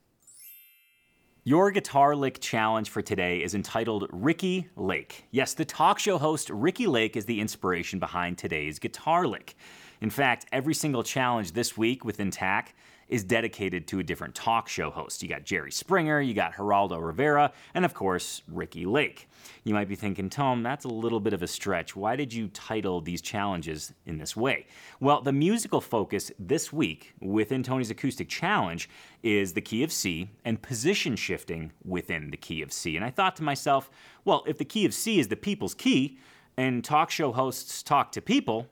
Your 1.46 1.72
guitar 1.72 2.16
lick 2.16 2.40
challenge 2.40 2.90
for 2.90 3.02
today 3.02 3.44
is 3.44 3.54
entitled 3.54 4.08
Ricki 4.14 4.70
Lake. 4.78 5.26
Yes, 5.30 5.54
the 5.54 5.66
talk 5.66 6.00
show 6.00 6.18
host 6.18 6.50
Ricki 6.50 6.88
Lake 6.88 7.18
is 7.18 7.26
the 7.26 7.42
inspiration 7.42 8.00
behind 8.00 8.38
today's 8.38 8.80
guitar 8.80 9.28
lick. 9.28 9.58
In 10.00 10.10
fact, 10.10 10.46
every 10.54 10.74
single 10.74 11.04
challenge 11.04 11.52
this 11.52 11.78
week 11.78 12.06
within 12.06 12.32
TAC 12.32 12.74
is 13.14 13.24
dedicated 13.24 13.86
to 13.86 14.00
a 14.00 14.04
different 14.04 14.34
talk 14.34 14.68
show 14.68 14.90
host. 14.90 15.22
You 15.22 15.30
got 15.30 15.46
Jerry 15.46 15.72
Springer, 15.72 16.20
you 16.20 16.34
got 16.34 16.56
Geraldo 16.56 17.00
Rivera, 17.00 17.54
and 17.76 17.86
of 17.86 17.94
course, 17.94 18.42
Ricki 18.48 18.88
Lake. 18.88 19.30
You 19.64 19.76
might 19.76 19.88
be 19.88 19.94
thinking, 19.94 20.32
Tom, 20.32 20.64
that's 20.64 20.84
a 20.84 20.88
little 20.88 21.20
bit 21.20 21.32
of 21.32 21.44
a 21.44 21.48
stretch. 21.48 21.96
Why 21.96 22.16
did 22.16 22.34
you 22.34 22.48
title 22.48 23.02
these 23.02 23.22
challenges 23.22 23.94
in 24.08 24.18
this 24.18 24.36
way? 24.36 24.66
Well, 25.00 25.22
the 25.22 25.32
musical 25.32 25.80
focus 25.80 26.32
this 26.40 26.74
week 26.74 27.14
within 27.22 27.62
Tony's 27.62 27.92
Acoustic 27.92 28.30
Challenge 28.30 28.90
is 29.22 29.54
the 29.54 29.62
key 29.62 29.84
of 29.84 29.92
C 29.92 30.32
and 30.44 30.60
position 30.60 31.16
shifting 31.16 31.72
within 31.86 32.32
the 32.32 32.38
key 32.38 32.64
of 32.64 32.74
C. 32.74 32.96
And 32.96 33.06
I 33.06 33.12
thought 33.12 33.36
to 33.36 33.44
myself, 33.44 33.92
well, 34.26 34.44
if 34.48 34.58
the 34.58 34.66
key 34.66 34.86
of 34.86 34.94
C 34.94 35.20
is 35.20 35.28
the 35.28 35.36
people's 35.36 35.76
key, 35.76 36.18
and 36.58 36.84
talk 36.84 37.12
show 37.12 37.32
hosts 37.32 37.84
talk 37.84 38.12
to 38.14 38.22
people, 38.22 38.68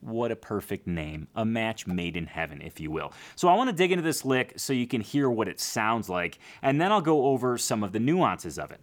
what 0.00 0.30
a 0.30 0.36
perfect 0.36 0.86
name. 0.86 1.28
A 1.34 1.44
match 1.44 1.86
made 1.86 2.16
in 2.16 2.26
heaven, 2.26 2.62
if 2.62 2.80
you 2.80 2.90
will. 2.90 3.12
So 3.36 3.48
I 3.48 3.54
want 3.56 3.70
to 3.70 3.76
dig 3.76 3.92
into 3.92 4.02
this 4.02 4.24
lick 4.24 4.54
so 4.56 4.72
you 4.72 4.86
can 4.86 5.00
hear 5.00 5.28
what 5.30 5.48
it 5.48 5.60
sounds 5.60 6.08
like, 6.08 6.38
and 6.62 6.80
then 6.80 6.92
I'll 6.92 7.00
go 7.00 7.26
over 7.26 7.58
some 7.58 7.82
of 7.82 7.92
the 7.92 8.00
nuances 8.00 8.58
of 8.58 8.70
it. 8.70 8.80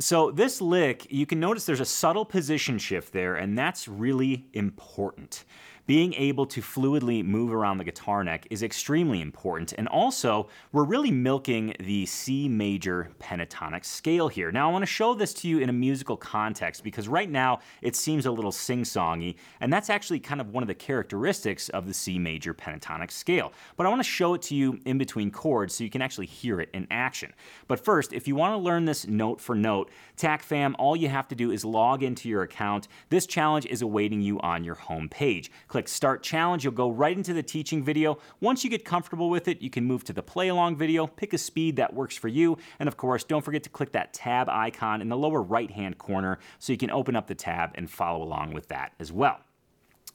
So 0.00 0.30
this 0.30 0.60
lick, 0.60 1.06
you 1.10 1.24
can 1.24 1.40
notice 1.40 1.64
there's 1.64 1.80
a 1.80 1.86
subtle 1.86 2.26
position 2.26 2.78
shift 2.78 3.14
there, 3.14 3.36
and 3.36 3.56
that's 3.56 3.88
really 3.88 4.44
important 4.52 5.44
being 5.86 6.14
able 6.14 6.46
to 6.46 6.60
fluidly 6.60 7.24
move 7.24 7.52
around 7.52 7.78
the 7.78 7.84
guitar 7.84 8.24
neck 8.24 8.46
is 8.50 8.62
extremely 8.62 9.20
important. 9.20 9.74
And 9.76 9.86
also, 9.88 10.48
we're 10.72 10.84
really 10.84 11.10
milking 11.10 11.74
the 11.78 12.06
C 12.06 12.48
major 12.48 13.10
pentatonic 13.20 13.84
scale 13.84 14.28
here. 14.28 14.50
Now, 14.50 14.68
I 14.68 14.72
want 14.72 14.82
to 14.82 14.86
show 14.86 15.14
this 15.14 15.34
to 15.34 15.48
you 15.48 15.58
in 15.58 15.68
a 15.68 15.72
musical 15.72 16.16
context 16.16 16.82
because 16.84 17.06
right 17.08 17.30
now 17.30 17.60
it 17.82 17.96
seems 17.96 18.26
a 18.26 18.30
little 18.30 18.52
sing 18.52 18.82
songy, 18.82 19.36
and 19.60 19.72
that's 19.72 19.90
actually 19.90 20.20
kind 20.20 20.40
of 20.40 20.50
one 20.50 20.62
of 20.62 20.68
the 20.68 20.74
characteristics 20.74 21.68
of 21.70 21.86
the 21.86 21.94
C 21.94 22.18
major 22.18 22.54
pentatonic 22.54 23.10
scale. 23.10 23.52
But 23.76 23.86
I 23.86 23.90
want 23.90 24.00
to 24.00 24.08
show 24.08 24.34
it 24.34 24.42
to 24.42 24.54
you 24.54 24.80
in 24.86 24.96
between 24.96 25.30
chords 25.30 25.74
so 25.74 25.84
you 25.84 25.90
can 25.90 26.02
actually 26.02 26.26
hear 26.26 26.60
it 26.60 26.70
in 26.72 26.86
action. 26.90 27.32
But 27.68 27.84
first, 27.84 28.12
if 28.12 28.26
you 28.26 28.34
want 28.34 28.54
to 28.54 28.58
learn 28.58 28.84
this 28.84 29.06
note 29.06 29.40
for 29.40 29.54
note, 29.54 29.90
TAC 30.16 30.42
fam, 30.42 30.76
all 30.78 30.96
you 30.96 31.08
have 31.08 31.28
to 31.28 31.34
do 31.34 31.50
is 31.50 31.64
log 31.64 32.02
into 32.02 32.28
your 32.28 32.42
account. 32.42 32.88
This 33.10 33.26
challenge 33.26 33.66
is 33.66 33.82
awaiting 33.82 34.22
you 34.22 34.40
on 34.40 34.64
your 34.64 34.76
home 34.76 35.08
page. 35.08 35.50
Click 35.74 35.88
Start 35.88 36.22
Challenge. 36.22 36.62
You'll 36.62 36.72
go 36.72 36.88
right 36.88 37.16
into 37.16 37.32
the 37.32 37.42
teaching 37.42 37.82
video. 37.82 38.18
Once 38.40 38.62
you 38.62 38.70
get 38.70 38.84
comfortable 38.84 39.28
with 39.28 39.48
it, 39.48 39.60
you 39.60 39.70
can 39.70 39.84
move 39.84 40.04
to 40.04 40.12
the 40.12 40.22
play 40.22 40.46
along 40.46 40.76
video, 40.76 41.04
pick 41.08 41.32
a 41.32 41.38
speed 41.38 41.74
that 41.74 41.92
works 41.92 42.16
for 42.16 42.28
you, 42.28 42.56
and 42.78 42.86
of 42.86 42.96
course, 42.96 43.24
don't 43.24 43.44
forget 43.44 43.64
to 43.64 43.70
click 43.70 43.90
that 43.90 44.14
tab 44.14 44.48
icon 44.48 45.02
in 45.02 45.08
the 45.08 45.16
lower 45.16 45.42
right 45.42 45.72
hand 45.72 45.98
corner 45.98 46.38
so 46.60 46.72
you 46.72 46.78
can 46.78 46.92
open 46.92 47.16
up 47.16 47.26
the 47.26 47.34
tab 47.34 47.72
and 47.74 47.90
follow 47.90 48.22
along 48.22 48.52
with 48.52 48.68
that 48.68 48.92
as 49.00 49.10
well. 49.10 49.40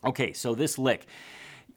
Okay, 0.06 0.32
so 0.32 0.56
this 0.56 0.78
lick. 0.78 1.08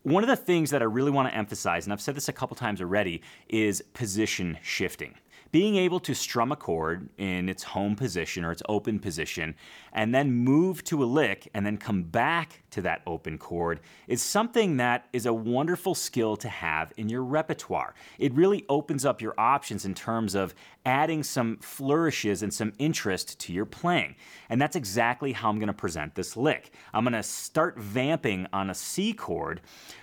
One 0.05 0.23
of 0.23 0.29
the 0.29 0.37
things 0.37 0.71
that 0.71 0.81
I 0.81 0.85
really 0.85 1.11
want 1.11 1.29
to 1.31 1.35
emphasize, 1.35 1.85
and 1.85 1.93
I've 1.93 2.01
said 2.01 2.15
this 2.15 2.29
a 2.29 2.33
couple 2.33 2.55
times 2.55 2.81
already, 2.81 3.21
is 3.49 3.83
position 3.95 4.59
shifting 4.62 5.17
being 5.52 5.76
able 5.76 6.00
to 6.00 6.14
strum 6.14 6.50
a 6.50 6.56
chord 6.56 7.11
in 7.18 7.49
its 7.49 7.62
home 7.62 7.94
position 7.94 8.42
or 8.42 8.50
its 8.50 8.62
open 8.71 8.99
position 8.99 9.54
and 9.92 10.14
then 10.14 10.32
move 10.32 10.82
to 10.82 11.02
a 11.02 11.06
lick 11.06 11.47
and 11.52 11.64
then 11.64 11.76
come 11.76 12.02
back 12.02 12.62
to 12.71 12.80
that 12.80 13.02
open 13.06 13.37
chord 13.37 13.78
is 14.09 14.23
something 14.23 14.78
that 14.78 15.06
is 15.12 15.26
a 15.26 15.32
wonderful 15.32 15.94
skill 15.94 16.38
to 16.38 16.49
have 16.49 16.90
in 16.97 17.11
your 17.11 17.23
repertoire. 17.23 17.94
It 18.18 18.32
really 18.32 18.64
opens 18.71 19.04
up 19.04 19.21
your 19.21 19.35
options 19.38 19.85
in 19.85 19.94
terms 19.94 20.35
of 20.35 20.54
adding 20.87 21.23
some 21.23 21.59
flourishes 21.59 22.42
and 22.42 22.52
some 22.52 22.73
interest 22.78 23.38
to 23.40 23.52
your 23.52 23.66
playing. 23.66 24.16
And 24.49 24.61
that's 24.61 24.75
exactly 24.75 25.32
how 25.32 25.50
I'm 25.50 25.59
going 25.59 25.66
to 25.66 25.75
present 25.75 26.14
this 26.14 26.35
lick. 26.35 26.73
I'm 26.94 27.04
going 27.04 27.12
to 27.12 27.23
start 27.23 27.78
vamping 27.78 28.47
on 28.54 28.71
a 28.71 28.75
C 28.75 29.12
chord, 29.12 29.61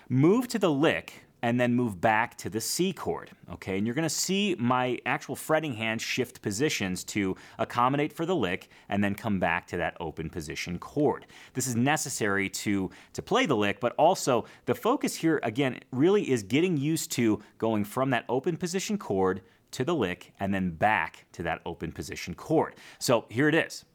move 0.09 0.47
to 0.49 0.59
the 0.59 0.69
lick, 0.69 1.23
and 1.41 1.59
then 1.59 1.73
move 1.73 1.99
back 1.99 2.37
to 2.37 2.49
the 2.49 2.61
C 2.61 2.93
chord. 2.93 3.31
Okay, 3.51 3.77
and 3.77 3.85
you're 3.85 3.95
gonna 3.95 4.09
see 4.09 4.55
my 4.59 4.99
actual 5.05 5.35
fretting 5.35 5.73
hand 5.73 6.01
shift 6.01 6.41
positions 6.41 7.03
to 7.05 7.35
accommodate 7.57 8.13
for 8.13 8.25
the 8.25 8.35
lick 8.35 8.69
and 8.89 9.03
then 9.03 9.15
come 9.15 9.39
back 9.39 9.67
to 9.67 9.77
that 9.77 9.95
open 9.99 10.29
position 10.29 10.79
chord. 10.79 11.25
This 11.53 11.67
is 11.67 11.75
necessary 11.75 12.49
to, 12.49 12.89
to 13.13 13.21
play 13.21 13.45
the 13.45 13.57
lick, 13.57 13.79
but 13.79 13.93
also 13.97 14.45
the 14.65 14.75
focus 14.75 15.15
here, 15.15 15.39
again, 15.43 15.79
really 15.91 16.29
is 16.29 16.43
getting 16.43 16.77
used 16.77 17.11
to 17.13 17.41
going 17.57 17.83
from 17.83 18.09
that 18.11 18.25
open 18.29 18.57
position 18.57 18.97
chord 18.97 19.41
to 19.71 19.83
the 19.83 19.95
lick 19.95 20.33
and 20.39 20.53
then 20.53 20.71
back 20.71 21.25
to 21.33 21.43
that 21.43 21.61
open 21.65 21.91
position 21.91 22.33
chord. 22.33 22.75
So 22.97 23.25
here 23.29 23.47
it 23.47 23.55
is. 23.55 23.85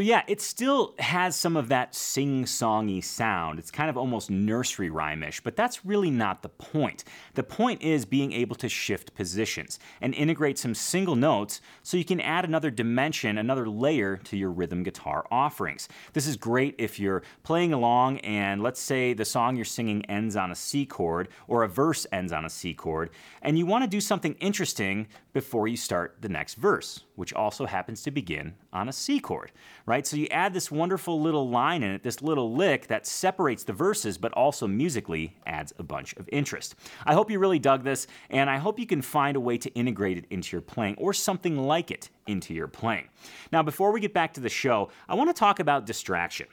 So 0.00 0.04
yeah, 0.04 0.22
it 0.26 0.40
still 0.40 0.94
has 0.98 1.36
some 1.36 1.58
of 1.58 1.68
that 1.68 1.94
sing-songy 1.94 3.04
sound. 3.04 3.58
It's 3.58 3.70
kind 3.70 3.90
of 3.90 3.98
almost 3.98 4.30
nursery 4.30 4.88
rhyme-ish, 4.88 5.42
but 5.42 5.56
that's 5.56 5.84
really 5.84 6.10
not 6.10 6.40
the 6.40 6.48
point. 6.48 7.04
The 7.34 7.42
point 7.42 7.82
is 7.82 8.06
being 8.06 8.32
able 8.32 8.56
to 8.56 8.68
shift 8.70 9.14
positions 9.14 9.78
and 10.00 10.14
integrate 10.14 10.56
some 10.56 10.74
single 10.74 11.16
notes 11.16 11.60
so 11.82 11.98
you 11.98 12.06
can 12.06 12.18
add 12.18 12.46
another 12.46 12.70
dimension, 12.70 13.36
another 13.36 13.68
layer 13.68 14.16
to 14.16 14.38
your 14.38 14.50
rhythm 14.50 14.84
guitar 14.84 15.26
offerings. 15.30 15.86
This 16.14 16.26
is 16.26 16.38
great 16.38 16.76
if 16.78 16.98
you're 16.98 17.22
playing 17.42 17.74
along 17.74 18.20
and 18.20 18.62
let's 18.62 18.80
say 18.80 19.12
the 19.12 19.26
song 19.26 19.54
you're 19.54 19.66
singing 19.66 20.06
ends 20.06 20.34
on 20.34 20.50
a 20.50 20.56
C 20.56 20.86
chord 20.86 21.28
or 21.46 21.62
a 21.62 21.68
verse 21.68 22.06
ends 22.10 22.32
on 22.32 22.46
a 22.46 22.50
C 22.50 22.72
chord 22.72 23.10
and 23.42 23.58
you 23.58 23.66
want 23.66 23.84
to 23.84 23.90
do 23.90 24.00
something 24.00 24.32
interesting 24.40 25.08
before 25.34 25.68
you 25.68 25.76
start 25.76 26.16
the 26.22 26.28
next 26.28 26.54
verse, 26.54 27.04
which 27.20 27.32
also 27.32 27.66
happens 27.66 28.02
to 28.02 28.10
begin 28.10 28.54
on 28.72 28.88
a 28.88 28.92
C 28.92 29.20
chord 29.20 29.52
right? 29.86 30.06
So 30.06 30.16
you 30.16 30.26
add 30.28 30.54
this 30.54 30.70
wonderful 30.70 31.20
little 31.20 31.48
line 31.48 31.82
in 31.82 31.90
it, 31.90 32.02
this 32.02 32.22
little 32.22 32.54
lick 32.54 32.86
that 32.86 33.06
separates 33.06 33.64
the 33.64 33.72
verses, 33.72 34.18
but 34.18 34.32
also 34.32 34.66
musically 34.66 35.36
adds 35.46 35.72
a 35.78 35.82
bunch 35.82 36.14
of 36.16 36.28
interest. 36.30 36.74
I 37.04 37.14
hope 37.14 37.30
you 37.30 37.38
really 37.38 37.58
dug 37.58 37.84
this, 37.84 38.06
and 38.30 38.48
I 38.48 38.58
hope 38.58 38.78
you 38.78 38.86
can 38.86 39.02
find 39.02 39.36
a 39.36 39.40
way 39.40 39.58
to 39.58 39.70
integrate 39.74 40.18
it 40.18 40.26
into 40.30 40.56
your 40.56 40.62
playing 40.62 40.96
or 40.96 41.12
something 41.12 41.58
like 41.58 41.90
it 41.90 42.08
into 42.26 42.54
your 42.54 42.68
playing. 42.68 43.08
Now, 43.52 43.62
before 43.62 43.92
we 43.92 44.00
get 44.00 44.14
back 44.14 44.34
to 44.34 44.40
the 44.40 44.48
show, 44.48 44.90
I 45.08 45.14
want 45.14 45.28
to 45.28 45.34
talk 45.34 45.60
about 45.60 45.86
distraction. 45.86 46.46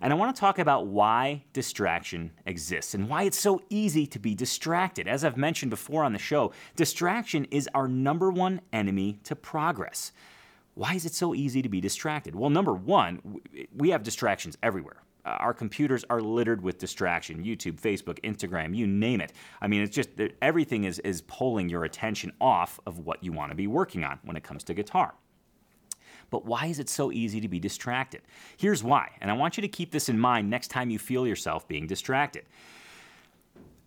And 0.00 0.12
I 0.12 0.16
want 0.16 0.34
to 0.34 0.40
talk 0.40 0.58
about 0.58 0.86
why 0.86 1.44
distraction 1.52 2.30
exists 2.46 2.94
and 2.94 3.08
why 3.08 3.24
it's 3.24 3.38
so 3.38 3.60
easy 3.68 4.06
to 4.06 4.18
be 4.18 4.34
distracted. 4.34 5.06
As 5.06 5.24
I've 5.24 5.36
mentioned 5.36 5.70
before 5.70 6.04
on 6.04 6.12
the 6.12 6.18
show, 6.18 6.52
distraction 6.76 7.46
is 7.50 7.68
our 7.74 7.88
number 7.88 8.30
one 8.30 8.60
enemy 8.72 9.20
to 9.24 9.36
progress. 9.36 10.12
Why 10.74 10.94
is 10.94 11.04
it 11.04 11.14
so 11.14 11.34
easy 11.34 11.62
to 11.62 11.68
be 11.68 11.80
distracted? 11.80 12.34
Well, 12.34 12.50
number 12.50 12.72
one, 12.72 13.40
we 13.76 13.90
have 13.90 14.02
distractions 14.02 14.56
everywhere. 14.62 15.02
Uh, 15.24 15.30
our 15.30 15.52
computers 15.52 16.04
are 16.08 16.20
littered 16.20 16.62
with 16.62 16.78
distraction 16.78 17.44
YouTube, 17.44 17.78
Facebook, 17.78 18.18
Instagram, 18.20 18.74
you 18.74 18.86
name 18.86 19.20
it. 19.20 19.32
I 19.60 19.68
mean, 19.68 19.82
it's 19.82 19.94
just 19.94 20.08
everything 20.40 20.84
is, 20.84 20.98
is 21.00 21.20
pulling 21.22 21.68
your 21.68 21.84
attention 21.84 22.32
off 22.40 22.80
of 22.86 23.00
what 23.00 23.22
you 23.22 23.32
want 23.32 23.50
to 23.50 23.54
be 23.54 23.66
working 23.66 24.04
on 24.04 24.18
when 24.24 24.36
it 24.36 24.42
comes 24.42 24.64
to 24.64 24.74
guitar. 24.74 25.14
But 26.30 26.46
why 26.46 26.66
is 26.66 26.78
it 26.78 26.88
so 26.88 27.12
easy 27.12 27.40
to 27.40 27.48
be 27.48 27.58
distracted? 27.58 28.22
Here's 28.56 28.82
why, 28.82 29.10
and 29.20 29.30
I 29.30 29.34
want 29.34 29.56
you 29.56 29.62
to 29.62 29.68
keep 29.68 29.90
this 29.90 30.08
in 30.08 30.18
mind 30.18 30.48
next 30.48 30.68
time 30.68 30.90
you 30.90 30.98
feel 30.98 31.26
yourself 31.26 31.66
being 31.68 31.86
distracted. 31.86 32.44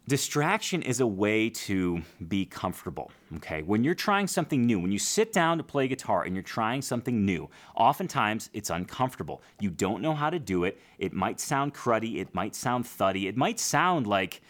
Distraction 0.06 0.82
is 0.82 1.00
a 1.00 1.08
way 1.08 1.50
to 1.50 2.02
be 2.28 2.46
comfortable, 2.46 3.10
okay? 3.38 3.62
When 3.62 3.86
you're 3.86 3.96
trying 3.96 4.28
something 4.28 4.66
new, 4.66 4.78
when 4.78 4.92
you 4.92 5.00
sit 5.00 5.32
down 5.32 5.58
to 5.60 5.64
play 5.64 5.88
guitar 5.88 6.24
and 6.24 6.36
you're 6.36 6.44
trying 6.44 6.82
something 6.82 7.24
new, 7.24 7.50
oftentimes 7.74 8.50
it's 8.52 8.70
uncomfortable. 8.70 9.42
You 9.62 9.70
don't 9.70 10.02
know 10.02 10.14
how 10.14 10.30
to 10.30 10.40
do 10.40 10.66
it. 10.66 10.78
It 11.00 11.14
might 11.14 11.40
sound 11.40 11.74
cruddy, 11.74 12.20
it 12.20 12.36
might 12.36 12.54
sound 12.54 12.86
thuddy, 12.86 13.30
it 13.30 13.38
might 13.38 13.62
sound 13.62 14.06
like 14.06 14.42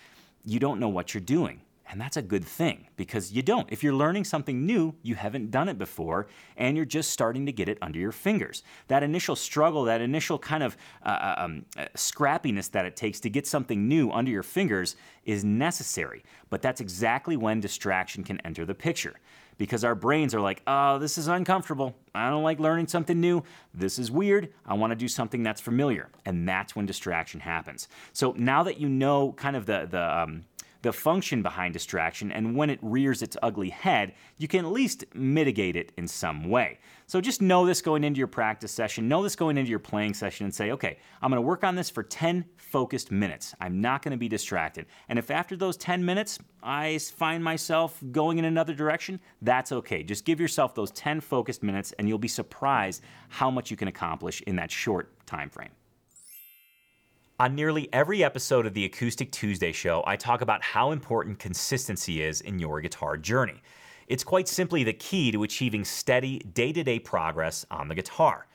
you 0.44 0.60
don't 0.60 0.80
know 0.80 0.90
what 0.90 1.14
you're 1.14 1.22
doing. 1.22 1.62
And 1.94 2.02
that's 2.02 2.18
a 2.18 2.24
good 2.24 2.44
thing 2.44 2.88
because 2.96 3.32
you 3.32 3.44
don't. 3.44 3.72
If 3.72 3.84
you're 3.84 3.94
learning 3.94 4.24
something 4.24 4.66
new, 4.66 4.96
you 5.04 5.14
haven't 5.14 5.52
done 5.52 5.70
it 5.70 5.78
before 5.78 6.26
and 6.58 6.76
you're 6.76 6.88
just 6.88 7.12
starting 7.12 7.46
to 7.46 7.52
get 7.52 7.70
it 7.70 7.78
under 7.84 8.00
your 8.00 8.12
fingers. 8.12 8.64
That 8.88 9.04
initial 9.04 9.36
struggle, 9.36 9.84
that 9.84 10.02
initial 10.02 10.40
kind 10.40 10.64
of 10.64 10.76
uh, 11.06 11.10
uh 11.10 11.36
um, 11.38 11.66
uh, 11.78 11.86
scrappiness 11.94 12.72
that 12.72 12.86
it 12.86 12.96
takes 12.96 13.20
to 13.20 13.30
get 13.30 13.46
something 13.46 13.88
new 13.88 14.10
under 14.10 14.32
your 14.32 14.42
fingers 14.42 14.96
is 15.26 15.46
necessary. 15.46 16.24
But 16.50 16.64
that's 16.64 16.82
exactly 16.82 17.38
when 17.38 17.60
distraction 17.60 18.24
can 18.24 18.40
enter 18.42 18.66
the 18.66 18.74
picture 18.74 19.14
because 19.60 19.84
our 19.84 19.94
brains 19.94 20.34
are 20.34 20.42
like, 20.42 20.64
oh, 20.66 20.98
this 20.98 21.18
is 21.20 21.28
uncomfortable. 21.28 21.96
I 22.16 22.32
don't 22.32 22.44
like 22.44 22.60
learning 22.60 22.88
something 22.88 23.20
new. 23.20 23.44
This 23.74 24.00
is 24.00 24.10
weird. 24.10 24.52
I 24.66 24.74
want 24.74 24.92
to 24.92 24.96
do 24.96 25.08
something 25.08 25.44
that's 25.44 25.62
familiar. 25.62 26.10
And 26.26 26.48
that's 26.48 26.76
when 26.76 26.88
distraction 26.88 27.40
happens. 27.40 27.88
So 28.14 28.34
now 28.38 28.64
that 28.64 28.80
you 28.80 28.90
know 28.90 29.34
kind 29.34 29.56
of 29.56 29.66
the, 29.68 29.88
the, 29.90 30.20
um, 30.20 30.44
the 30.84 30.94
function 30.94 31.42
behind 31.42 31.74
distraction, 31.74 32.32
and 32.32 32.56
when 32.56 32.70
it 32.70 32.78
rears 32.82 33.22
its 33.22 33.38
ugly 33.42 33.70
head, 33.70 34.14
you 34.38 34.50
can 34.50 34.66
at 34.66 34.72
least 34.72 35.06
mitigate 35.16 35.78
it 35.78 35.94
in 35.98 36.08
some 36.08 36.50
way. 36.50 36.78
So 37.08 37.22
just 37.22 37.42
know 37.42 37.66
this 37.66 37.82
going 37.82 38.04
into 38.04 38.18
your 38.18 38.28
practice 38.28 38.72
session, 38.72 39.08
know 39.08 39.24
this 39.24 39.36
going 39.36 39.58
into 39.58 39.70
your 39.70 39.80
playing 39.80 40.14
session, 40.14 40.46
and 40.46 40.54
say, 40.54 40.72
okay, 40.72 41.00
I'm 41.22 41.32
gonna 41.32 41.42
work 41.42 41.64
on 41.64 41.76
this 41.76 41.90
for 41.90 42.04
10 42.04 42.46
focused 42.58 43.12
minutes. 43.12 43.56
I'm 43.62 43.80
not 43.80 44.02
gonna 44.02 44.18
be 44.18 44.28
distracted. 44.28 44.86
And 45.08 45.18
if 45.18 45.32
after 45.32 45.56
those 45.56 45.78
10 45.78 46.04
minutes 46.04 46.38
I 46.62 46.98
find 46.98 47.44
myself 47.44 47.98
going 48.12 48.38
in 48.38 48.46
another 48.46 48.74
direction, 48.74 49.22
that's 49.42 49.72
okay. 49.72 50.04
Just 50.04 50.26
give 50.26 50.40
yourself 50.40 50.76
those 50.76 50.92
10 50.92 51.22
focused 51.22 51.64
minutes, 51.64 51.94
and 51.94 52.10
you'll 52.10 52.18
be 52.18 52.28
surprised 52.28 53.02
how 53.30 53.50
much 53.50 53.72
you 53.72 53.78
can 53.78 53.88
accomplish 53.88 54.42
in 54.42 54.58
that 54.58 54.70
short 54.70 55.26
time 55.26 55.50
frame. 55.50 55.72
On 57.44 57.56
nearly 57.56 57.90
every 57.92 58.24
episode 58.24 58.66
of 58.66 58.74
the 58.74 58.86
Acoustic 58.86 59.30
Tuesday 59.30 59.74
show, 59.74 60.02
I 60.08 60.16
talk 60.16 60.40
about 60.40 60.64
how 60.64 60.92
important 60.92 61.40
consistency 61.40 62.22
is 62.22 62.40
in 62.40 62.58
your 62.58 62.80
guitar 62.80 63.18
journey. 63.18 63.62
It's 64.08 64.24
quite 64.24 64.48
simply 64.48 64.86
the 64.86 64.94
key 64.94 65.30
to 65.34 65.44
achieving 65.44 65.84
steady, 65.84 66.40
day 66.40 66.72
to 66.72 66.86
day 66.86 67.00
progress 67.00 67.66
on 67.70 67.90
the 67.90 67.96
guitar. 67.96 68.48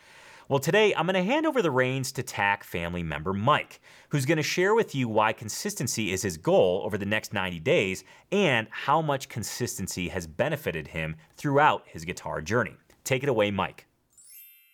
Well, 0.48 0.58
today 0.58 0.94
I'm 0.94 1.04
going 1.04 1.22
to 1.22 1.30
hand 1.30 1.44
over 1.44 1.60
the 1.60 1.70
reins 1.70 2.12
to 2.12 2.22
TAC 2.22 2.64
family 2.64 3.02
member 3.02 3.34
Mike, 3.34 3.82
who's 4.08 4.24
going 4.24 4.38
to 4.38 4.42
share 4.42 4.74
with 4.74 4.94
you 4.94 5.06
why 5.06 5.34
consistency 5.34 6.10
is 6.10 6.22
his 6.22 6.38
goal 6.38 6.80
over 6.82 6.96
the 6.96 7.04
next 7.04 7.34
90 7.34 7.60
days 7.60 8.04
and 8.32 8.68
how 8.70 9.02
much 9.02 9.28
consistency 9.28 10.08
has 10.08 10.26
benefited 10.26 10.88
him 10.88 11.14
throughout 11.36 11.82
his 11.84 12.06
guitar 12.06 12.40
journey. 12.40 12.78
Take 13.04 13.22
it 13.22 13.28
away, 13.28 13.50
Mike. 13.50 13.84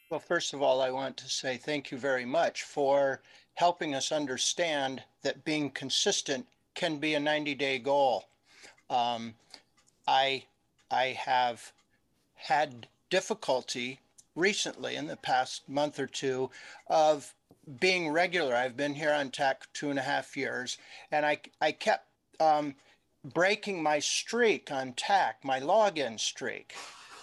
Well, 0.09 0.21
first 0.21 0.55
of 0.55 0.63
all, 0.63 0.81
I 0.81 0.91
want 0.91 1.17
to 1.17 1.29
say 1.29 1.57
thank 1.57 1.91
you 1.91 1.99
very 1.99 2.25
much 2.25 2.63
for 2.63 3.23
helping 3.55 3.95
us 3.95 4.13
understand 4.13 5.03
that 5.23 5.45
being 5.45 5.71
consistent 5.71 6.47
can 6.75 6.99
be 6.99 7.15
a 7.15 7.21
90 7.21 7.55
day 7.55 7.79
goal. 7.79 8.25
Um, 8.91 9.35
I, 10.07 10.45
I 10.91 11.17
have 11.19 11.73
had 12.35 12.89
difficulty 13.11 14.01
recently 14.35 14.97
in 14.97 15.07
the 15.07 15.17
past 15.17 15.69
month 15.69 15.99
or 15.99 16.07
two 16.07 16.51
of 16.89 17.33
being 17.81 18.11
regular. 18.11 18.55
I've 18.55 18.77
been 18.77 18.95
here 18.95 19.13
on 19.13 19.31
TAC 19.31 19.73
two 19.73 19.91
and 19.91 19.99
a 19.99 20.03
half 20.03 20.37
years, 20.37 20.77
and 21.11 21.25
I, 21.25 21.39
I 21.61 21.73
kept 21.73 22.09
um, 22.41 22.75
breaking 23.25 23.83
my 23.83 24.01
streak 24.01 24.71
on 24.71 24.93
TAC, 24.93 25.45
my 25.45 25.61
login 25.61 26.21
streak. 26.21 26.75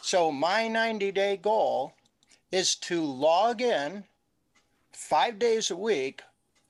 So 0.01 0.31
my 0.31 0.67
90 0.67 1.11
day 1.11 1.37
goal 1.37 1.93
is 2.51 2.75
to 2.75 3.03
log 3.03 3.61
in 3.61 4.05
five 4.93 5.39
days 5.39 5.71
a 5.71 5.75
week 5.75 6.21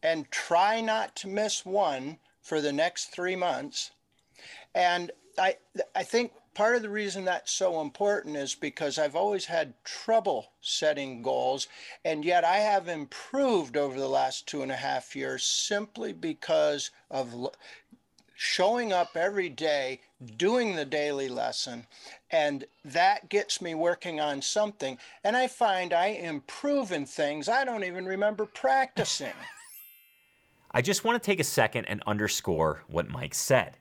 and 0.03 0.29
try 0.31 0.81
not 0.81 1.15
to 1.17 1.27
miss 1.27 1.65
one 1.65 2.17
for 2.41 2.61
the 2.61 2.73
next 2.73 3.05
three 3.05 3.35
months. 3.35 3.91
And 4.73 5.11
I, 5.37 5.57
I 5.95 6.03
think 6.03 6.31
part 6.53 6.75
of 6.75 6.81
the 6.81 6.89
reason 6.89 7.25
that's 7.25 7.51
so 7.51 7.81
important 7.81 8.35
is 8.35 8.55
because 8.55 8.97
I've 8.97 9.15
always 9.15 9.45
had 9.45 9.73
trouble 9.83 10.51
setting 10.61 11.21
goals, 11.21 11.67
and 12.03 12.25
yet 12.25 12.43
I 12.43 12.57
have 12.57 12.87
improved 12.87 13.77
over 13.77 13.99
the 13.99 14.09
last 14.09 14.47
two 14.47 14.61
and 14.61 14.71
a 14.71 14.75
half 14.75 15.15
years 15.15 15.43
simply 15.43 16.13
because 16.13 16.91
of 17.09 17.49
showing 18.35 18.91
up 18.91 19.15
every 19.15 19.49
day, 19.49 20.01
doing 20.37 20.75
the 20.75 20.85
daily 20.85 21.29
lesson, 21.29 21.85
and 22.31 22.65
that 22.85 23.29
gets 23.29 23.61
me 23.61 23.75
working 23.75 24.19
on 24.19 24.41
something. 24.41 24.97
And 25.23 25.35
I 25.35 25.47
find 25.47 25.93
I 25.93 26.07
improve 26.07 26.91
in 26.91 27.05
things 27.05 27.49
I 27.49 27.63
don't 27.65 27.83
even 27.83 28.05
remember 28.05 28.45
practicing. 28.45 29.33
I 30.71 30.81
just 30.81 31.03
want 31.03 31.21
to 31.21 31.25
take 31.25 31.39
a 31.39 31.45
second 31.45 31.85
and 31.85 32.01
underscore 32.07 32.83
what 32.87 33.09
Mike 33.09 33.33
said. 33.33 33.77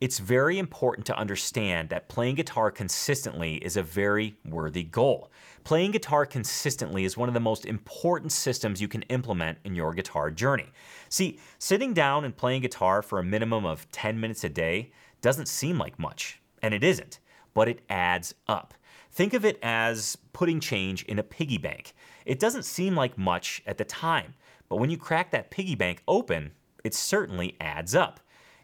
It's 0.00 0.18
very 0.18 0.58
important 0.58 1.06
to 1.06 1.16
understand 1.16 1.90
that 1.90 2.08
playing 2.08 2.34
guitar 2.34 2.72
consistently 2.72 3.54
is 3.58 3.76
a 3.76 3.84
very 3.84 4.34
worthy 4.44 4.82
goal. 4.82 5.30
Playing 5.62 5.92
guitar 5.92 6.26
consistently 6.26 7.04
is 7.04 7.16
one 7.16 7.28
of 7.28 7.34
the 7.34 7.40
most 7.40 7.64
important 7.64 8.32
systems 8.32 8.82
you 8.82 8.88
can 8.88 9.02
implement 9.02 9.58
in 9.62 9.76
your 9.76 9.94
guitar 9.94 10.32
journey. 10.32 10.66
See, 11.08 11.38
sitting 11.60 11.94
down 11.94 12.24
and 12.24 12.36
playing 12.36 12.62
guitar 12.62 13.00
for 13.00 13.20
a 13.20 13.24
minimum 13.24 13.64
of 13.64 13.88
10 13.92 14.18
minutes 14.18 14.42
a 14.42 14.48
day 14.48 14.90
doesn't 15.22 15.48
seem 15.48 15.78
like 15.78 15.98
much, 15.98 16.40
and 16.62 16.74
it 16.74 16.84
isn't, 16.84 17.18
but 17.54 17.68
it 17.68 17.80
adds 17.88 18.34
up. 18.46 18.74
Think 19.10 19.34
of 19.34 19.44
it 19.44 19.58
as 19.62 20.16
putting 20.32 20.60
change 20.60 21.04
in 21.04 21.18
a 21.18 21.22
piggy 21.22 21.58
bank. 21.58 21.94
It 22.24 22.38
doesn't 22.38 22.64
seem 22.64 22.94
like 22.94 23.18
much 23.18 23.62
at 23.66 23.78
the 23.78 23.84
time, 23.84 24.34
but 24.68 24.76
when 24.76 24.90
you 24.90 24.96
crack 24.96 25.30
that 25.30 25.50
piggy 25.50 25.74
bank 25.74 26.02
open, 26.08 26.52
it 26.84 26.94
certainly 26.94 27.56
adds 27.60 27.94
up. 27.94 28.20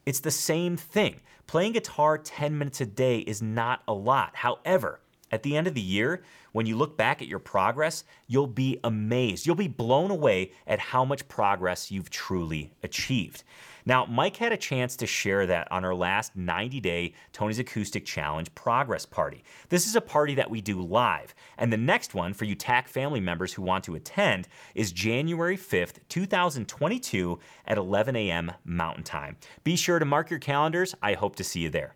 It's 0.06 0.20
the 0.20 0.30
same 0.30 0.76
thing. 0.76 1.20
Playing 1.46 1.72
guitar 1.72 2.18
10 2.18 2.56
minutes 2.56 2.80
a 2.80 2.86
day 2.86 3.18
is 3.18 3.42
not 3.42 3.82
a 3.86 3.92
lot. 3.92 4.36
However, 4.36 5.00
at 5.30 5.42
the 5.42 5.56
end 5.56 5.66
of 5.66 5.74
the 5.74 5.80
year, 5.80 6.22
when 6.52 6.64
you 6.64 6.76
look 6.76 6.96
back 6.96 7.20
at 7.20 7.28
your 7.28 7.38
progress, 7.38 8.04
you'll 8.26 8.46
be 8.46 8.80
amazed. 8.84 9.46
You'll 9.46 9.54
be 9.54 9.68
blown 9.68 10.10
away 10.10 10.52
at 10.66 10.78
how 10.78 11.04
much 11.04 11.28
progress 11.28 11.90
you've 11.90 12.10
truly 12.10 12.72
achieved. 12.82 13.44
Now, 13.88 14.04
Mike 14.04 14.36
had 14.36 14.52
a 14.52 14.58
chance 14.58 14.96
to 14.96 15.06
share 15.06 15.46
that 15.46 15.72
on 15.72 15.82
our 15.82 15.94
last 15.94 16.36
90 16.36 16.78
day 16.78 17.14
Tony's 17.32 17.58
Acoustic 17.58 18.04
Challenge 18.04 18.54
progress 18.54 19.06
party. 19.06 19.42
This 19.70 19.86
is 19.86 19.96
a 19.96 20.02
party 20.02 20.34
that 20.34 20.50
we 20.50 20.60
do 20.60 20.82
live, 20.82 21.34
and 21.56 21.72
the 21.72 21.78
next 21.78 22.12
one 22.12 22.34
for 22.34 22.44
you 22.44 22.54
TAC 22.54 22.86
family 22.86 23.18
members 23.18 23.54
who 23.54 23.62
want 23.62 23.84
to 23.84 23.94
attend 23.94 24.46
is 24.74 24.92
January 24.92 25.56
5th, 25.56 26.00
2022 26.10 27.38
at 27.66 27.78
11 27.78 28.14
a.m. 28.14 28.52
Mountain 28.62 29.04
Time. 29.04 29.38
Be 29.64 29.74
sure 29.74 29.98
to 29.98 30.04
mark 30.04 30.28
your 30.28 30.38
calendars. 30.38 30.94
I 31.00 31.14
hope 31.14 31.36
to 31.36 31.44
see 31.44 31.60
you 31.60 31.70
there. 31.70 31.94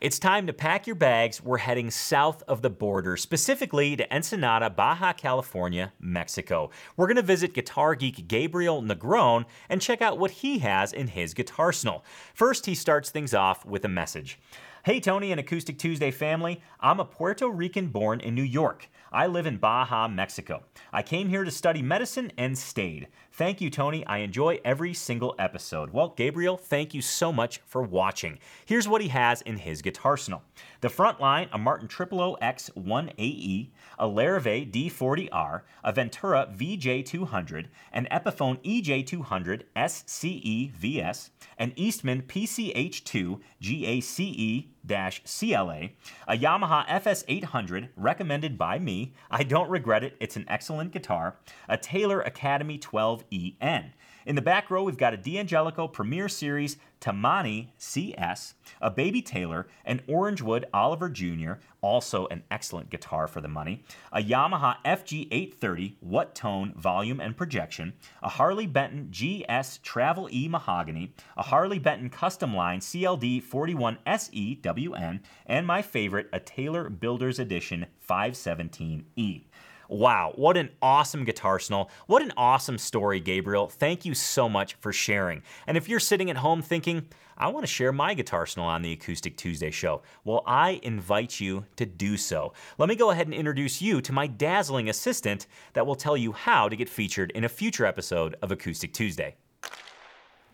It's 0.00 0.20
time 0.20 0.46
to 0.46 0.52
pack 0.52 0.86
your 0.86 0.94
bags. 0.94 1.42
We're 1.42 1.58
heading 1.58 1.90
south 1.90 2.44
of 2.46 2.62
the 2.62 2.70
border, 2.70 3.16
specifically 3.16 3.96
to 3.96 4.14
Ensenada, 4.14 4.70
Baja 4.70 5.12
California, 5.12 5.92
Mexico. 5.98 6.70
We're 6.96 7.08
going 7.08 7.16
to 7.16 7.22
visit 7.22 7.52
guitar 7.52 7.96
geek 7.96 8.28
Gabriel 8.28 8.80
Negron 8.80 9.44
and 9.68 9.82
check 9.82 10.00
out 10.00 10.16
what 10.16 10.30
he 10.30 10.60
has 10.60 10.92
in 10.92 11.08
his 11.08 11.34
guitarsenal. 11.34 12.02
First, 12.32 12.66
he 12.66 12.76
starts 12.76 13.10
things 13.10 13.34
off 13.34 13.66
with 13.66 13.84
a 13.84 13.88
message. 13.88 14.38
Hey, 14.84 15.00
Tony 15.00 15.32
and 15.32 15.40
Acoustic 15.40 15.76
Tuesday 15.76 16.12
family. 16.12 16.62
I'm 16.78 17.00
a 17.00 17.04
Puerto 17.04 17.48
Rican 17.48 17.88
born 17.88 18.20
in 18.20 18.36
New 18.36 18.44
York. 18.44 18.88
I 19.10 19.26
live 19.26 19.44
in 19.44 19.56
Baja, 19.56 20.06
Mexico. 20.06 20.62
I 20.92 21.02
came 21.02 21.28
here 21.28 21.42
to 21.42 21.50
study 21.50 21.82
medicine 21.82 22.30
and 22.38 22.56
stayed. 22.56 23.08
Thank 23.32 23.60
you, 23.60 23.70
Tony. 23.70 24.06
I 24.06 24.18
enjoy 24.18 24.60
every 24.64 24.94
single 24.94 25.34
episode. 25.38 25.92
Well, 25.92 26.14
Gabriel, 26.16 26.56
thank 26.56 26.94
you 26.94 27.02
so 27.02 27.32
much 27.32 27.60
for 27.66 27.82
watching. 27.82 28.38
Here's 28.66 28.86
what 28.86 29.00
he 29.00 29.08
has 29.08 29.42
in 29.42 29.56
his 29.56 29.82
guitarsenal. 29.82 30.42
The 30.80 30.88
front 30.88 31.20
line, 31.20 31.48
a 31.52 31.58
Martin 31.58 31.88
Triple 31.88 32.20
O 32.20 32.36
X1AE, 32.40 33.70
a 33.98 34.06
Larrivee 34.06 34.70
D40R, 34.70 35.62
a 35.82 35.92
Ventura 35.92 36.48
VJ200, 36.56 37.66
an 37.92 38.06
Epiphone 38.12 38.62
EJ200 38.62 39.62
SCE 39.74 40.70
VS, 40.70 41.30
an 41.58 41.72
Eastman 41.74 42.22
PCH2 42.22 43.40
GACE 43.60 44.68
CLA, 44.88 45.90
a 46.26 46.36
Yamaha 46.36 46.86
FS800 46.86 47.90
recommended 47.96 48.58
by 48.58 48.78
me. 48.78 49.12
I 49.30 49.42
don't 49.42 49.70
regret 49.70 50.02
it, 50.02 50.16
it's 50.20 50.36
an 50.36 50.46
excellent 50.48 50.92
guitar, 50.92 51.36
a 51.68 51.76
Taylor 51.76 52.20
Academy 52.20 52.78
12EN. 52.78 53.92
In 54.26 54.34
the 54.34 54.42
back 54.42 54.70
row, 54.70 54.82
we've 54.82 54.98
got 54.98 55.14
a 55.14 55.16
D'Angelico 55.16 55.90
Premier 55.90 56.28
Series 56.28 56.76
Tammany 57.00 57.72
CS, 57.78 58.54
a 58.80 58.90
Baby 58.90 59.22
Taylor, 59.22 59.68
an 59.84 60.00
Orangewood 60.08 60.64
Oliver 60.72 61.08
Jr., 61.08 61.52
also 61.80 62.26
an 62.26 62.42
excellent 62.50 62.90
guitar 62.90 63.26
for 63.26 63.40
the 63.40 63.48
money, 63.48 63.84
a 64.12 64.20
Yamaha 64.20 64.76
FG830 64.84 65.94
What 66.00 66.34
Tone 66.34 66.72
Volume 66.76 67.20
and 67.20 67.36
Projection, 67.36 67.92
a 68.22 68.28
Harley 68.28 68.66
Benton 68.66 69.10
GS 69.10 69.78
Travel 69.82 70.28
E 70.32 70.48
Mahogany, 70.48 71.12
a 71.36 71.42
Harley 71.42 71.78
Benton 71.78 72.10
Custom 72.10 72.54
Line 72.54 72.80
CLD 72.80 73.42
41 73.42 73.98
SE 74.06 74.58
WN, 74.62 75.20
and 75.46 75.66
my 75.66 75.82
favorite, 75.82 76.28
a 76.32 76.40
Taylor 76.40 76.90
Builder's 76.90 77.38
Edition 77.38 77.86
517E. 78.08 79.44
Wow, 79.88 80.32
what 80.36 80.58
an 80.58 80.68
awesome 80.82 81.24
guitar 81.24 81.52
arsenal. 81.52 81.90
What 82.06 82.20
an 82.20 82.32
awesome 82.36 82.76
story, 82.76 83.20
Gabriel. 83.20 83.68
Thank 83.68 84.04
you 84.04 84.12
so 84.12 84.46
much 84.46 84.74
for 84.74 84.92
sharing. 84.92 85.42
And 85.66 85.78
if 85.78 85.88
you're 85.88 85.98
sitting 85.98 86.28
at 86.28 86.36
home 86.36 86.60
thinking, 86.60 87.06
I 87.38 87.48
want 87.48 87.64
to 87.64 87.72
share 87.72 87.90
my 87.90 88.12
guitar 88.12 88.40
arsenal 88.40 88.68
on 88.68 88.82
the 88.82 88.92
Acoustic 88.92 89.38
Tuesday 89.38 89.70
show, 89.70 90.02
well, 90.24 90.42
I 90.46 90.78
invite 90.82 91.40
you 91.40 91.64
to 91.76 91.86
do 91.86 92.18
so. 92.18 92.52
Let 92.76 92.90
me 92.90 92.96
go 92.96 93.12
ahead 93.12 93.28
and 93.28 93.34
introduce 93.34 93.80
you 93.80 94.02
to 94.02 94.12
my 94.12 94.26
dazzling 94.26 94.90
assistant 94.90 95.46
that 95.72 95.86
will 95.86 95.96
tell 95.96 96.18
you 96.18 96.32
how 96.32 96.68
to 96.68 96.76
get 96.76 96.90
featured 96.90 97.30
in 97.30 97.44
a 97.44 97.48
future 97.48 97.86
episode 97.86 98.36
of 98.42 98.52
Acoustic 98.52 98.92
Tuesday. 98.92 99.36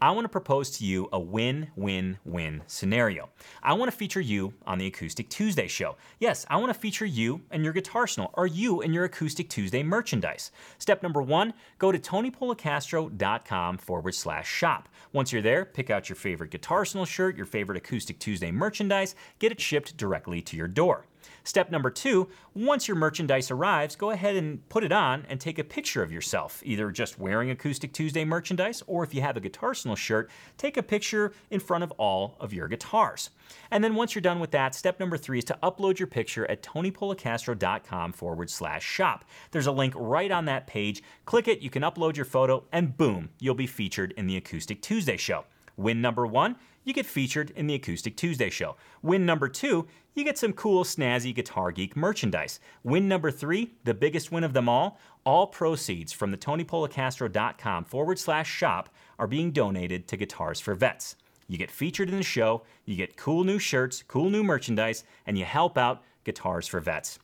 I 0.01 0.11
want 0.13 0.25
to 0.25 0.29
propose 0.29 0.71
to 0.79 0.85
you 0.85 1.09
a 1.13 1.19
win 1.19 1.69
win 1.75 2.19
win 2.25 2.63
scenario. 2.67 3.31
I 3.63 3.73
want 3.73 3.91
to 3.91 3.97
feature 3.97 4.21
you 4.21 4.55
on 4.67 4.79
the 4.79 4.87
Acoustic 4.87 5.29
Tuesday 5.29 5.67
show. 5.67 5.97
Yes, 6.21 6.47
I 6.49 6.59
want 6.59 6.73
to 6.73 6.79
feature 6.79 7.07
you 7.07 7.41
and 7.51 7.65
your 7.65 7.73
guitar 7.73 8.05
arsenal, 8.05 8.31
or 8.35 8.47
you 8.47 8.83
and 8.83 8.93
your 8.93 9.05
Acoustic 9.05 9.49
Tuesday 9.49 9.83
merchandise. 9.83 10.51
Step 10.77 11.03
number 11.03 11.23
one 11.23 11.55
go 11.79 11.91
to 11.91 11.99
tonypolecastro.com 11.99 13.79
forward 13.79 14.15
slash 14.15 14.47
shop. 14.47 14.91
Once 15.15 15.33
you're 15.33 15.41
there, 15.41 15.65
pick 15.65 15.89
out 15.89 16.11
your 16.11 16.17
favorite 16.17 16.51
guitar 16.51 16.79
arsenal 16.79 17.07
shirt, 17.07 17.35
your 17.35 17.47
favorite 17.47 17.79
Acoustic 17.79 18.19
Tuesday 18.19 18.51
merchandise, 18.51 19.15
get 19.39 19.53
it 19.53 19.61
shipped 19.61 19.97
directly 19.97 20.43
to 20.43 20.55
your 20.55 20.69
door. 20.69 21.07
Step 21.45 21.71
number 21.71 21.91
two, 21.91 22.29
once 22.55 22.89
your 22.89 22.97
merchandise 22.97 23.51
arrives, 23.51 23.97
go 23.97 24.11
ahead 24.11 24.35
and 24.35 24.67
put 24.71 24.83
it 24.83 24.93
on 24.93 25.27
and 25.29 25.39
take 25.39 25.59
a 25.59 25.65
picture 25.65 26.03
of 26.03 26.11
yourself, 26.11 26.63
either 26.65 26.91
just 26.91 27.19
wearing 27.19 27.51
Acoustic 27.51 27.93
Tuesday 27.93 28.25
merchandise, 28.25 28.83
or 28.87 29.05
if 29.05 29.15
you 29.15 29.21
have 29.21 29.37
a 29.37 29.41
Guitar 29.41 29.75
Arsenal 29.75 29.97
shirt, 29.97 30.31
take 30.57 30.77
a 30.77 30.83
picture 30.83 31.33
in 31.51 31.59
front 31.59 31.83
of 31.83 31.91
all 31.93 32.37
of 32.39 32.53
your 32.53 32.69
guitars. 32.69 33.31
And 33.71 33.83
then 33.83 33.95
once 33.95 34.15
you're 34.15 34.23
done 34.23 34.41
with 34.41 34.53
that, 34.53 34.75
step 34.75 35.01
number 35.01 35.17
three 35.17 35.39
is 35.39 35.45
to 35.47 35.59
upload 35.63 35.99
your 35.99 36.07
picture 36.07 36.49
at 36.51 36.63
tonypolecastro.com 36.63 38.13
forward 38.13 38.51
slash 38.51 38.85
shop. 38.85 39.25
There's 39.51 39.67
a 39.67 39.73
link 39.73 39.95
right 39.97 40.31
on 40.31 40.45
that 40.45 40.67
page. 40.67 41.03
Click 41.25 41.49
it, 41.49 41.61
you 41.61 41.71
can 41.71 41.83
upload 41.83 42.17
your 42.17 42.25
photo, 42.25 42.65
and 42.73 42.97
boom, 42.97 43.31
you'll 43.41 43.55
be 43.55 43.67
featured 43.67 44.13
in 44.17 44.27
the 44.27 44.37
Acoustic 44.37 44.81
Tuesday 44.81 45.17
show. 45.17 45.45
Win 45.77 46.01
number 46.01 46.25
one, 46.25 46.57
you 46.85 46.93
get 46.93 47.07
featured 47.07 47.51
in 47.57 47.67
the 47.67 47.75
Acoustic 47.75 48.17
Tuesday 48.17 48.51
show. 48.51 48.77
Win 49.03 49.27
number 49.27 49.49
two, 49.49 49.87
you 50.15 50.23
get 50.23 50.39
some 50.39 50.53
cool, 50.53 50.85
snazzy 50.85 51.35
Guitar 51.35 51.73
Geek 51.73 51.97
merchandise. 51.97 52.61
Win 52.83 53.09
number 53.09 53.31
three, 53.31 53.73
the 53.85 53.95
biggest 53.95 54.31
win 54.31 54.45
of 54.45 54.53
them 54.53 54.69
all, 54.69 54.99
all 55.25 55.47
proceeds 55.47 56.13
from 56.13 56.31
the 56.31 56.37
tonypolecastro.com 56.37 57.85
forward 57.85 58.19
slash 58.19 58.51
shop 58.51 58.89
are 59.19 59.27
being 59.27 59.51
donated 59.51 60.07
to 60.09 60.17
Guitars 60.17 60.61
for 60.61 60.75
Vets. 60.75 61.17
You 61.49 61.59
get 61.59 61.71
featured 61.71 62.09
in 62.09 62.17
the 62.17 62.23
show, 62.23 62.63
you 62.85 62.97
get 62.97 63.17
cool 63.17 63.45
new 63.45 63.59
shirts, 63.59 64.03
cool 64.07 64.31
new 64.31 64.45
merchandise, 64.45 65.05
and 65.27 65.37
you 65.37 65.45
help 65.45 65.77
out 65.77 66.03
Guitars 66.25 66.69
for 66.69 66.81
Vets. 66.81 67.19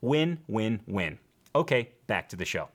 Win, 0.00 0.38
win, 0.46 0.80
win. 0.86 1.18
Okay, 1.54 1.90
back 2.06 2.28
to 2.28 2.36
the 2.36 2.44
show. 2.44 2.68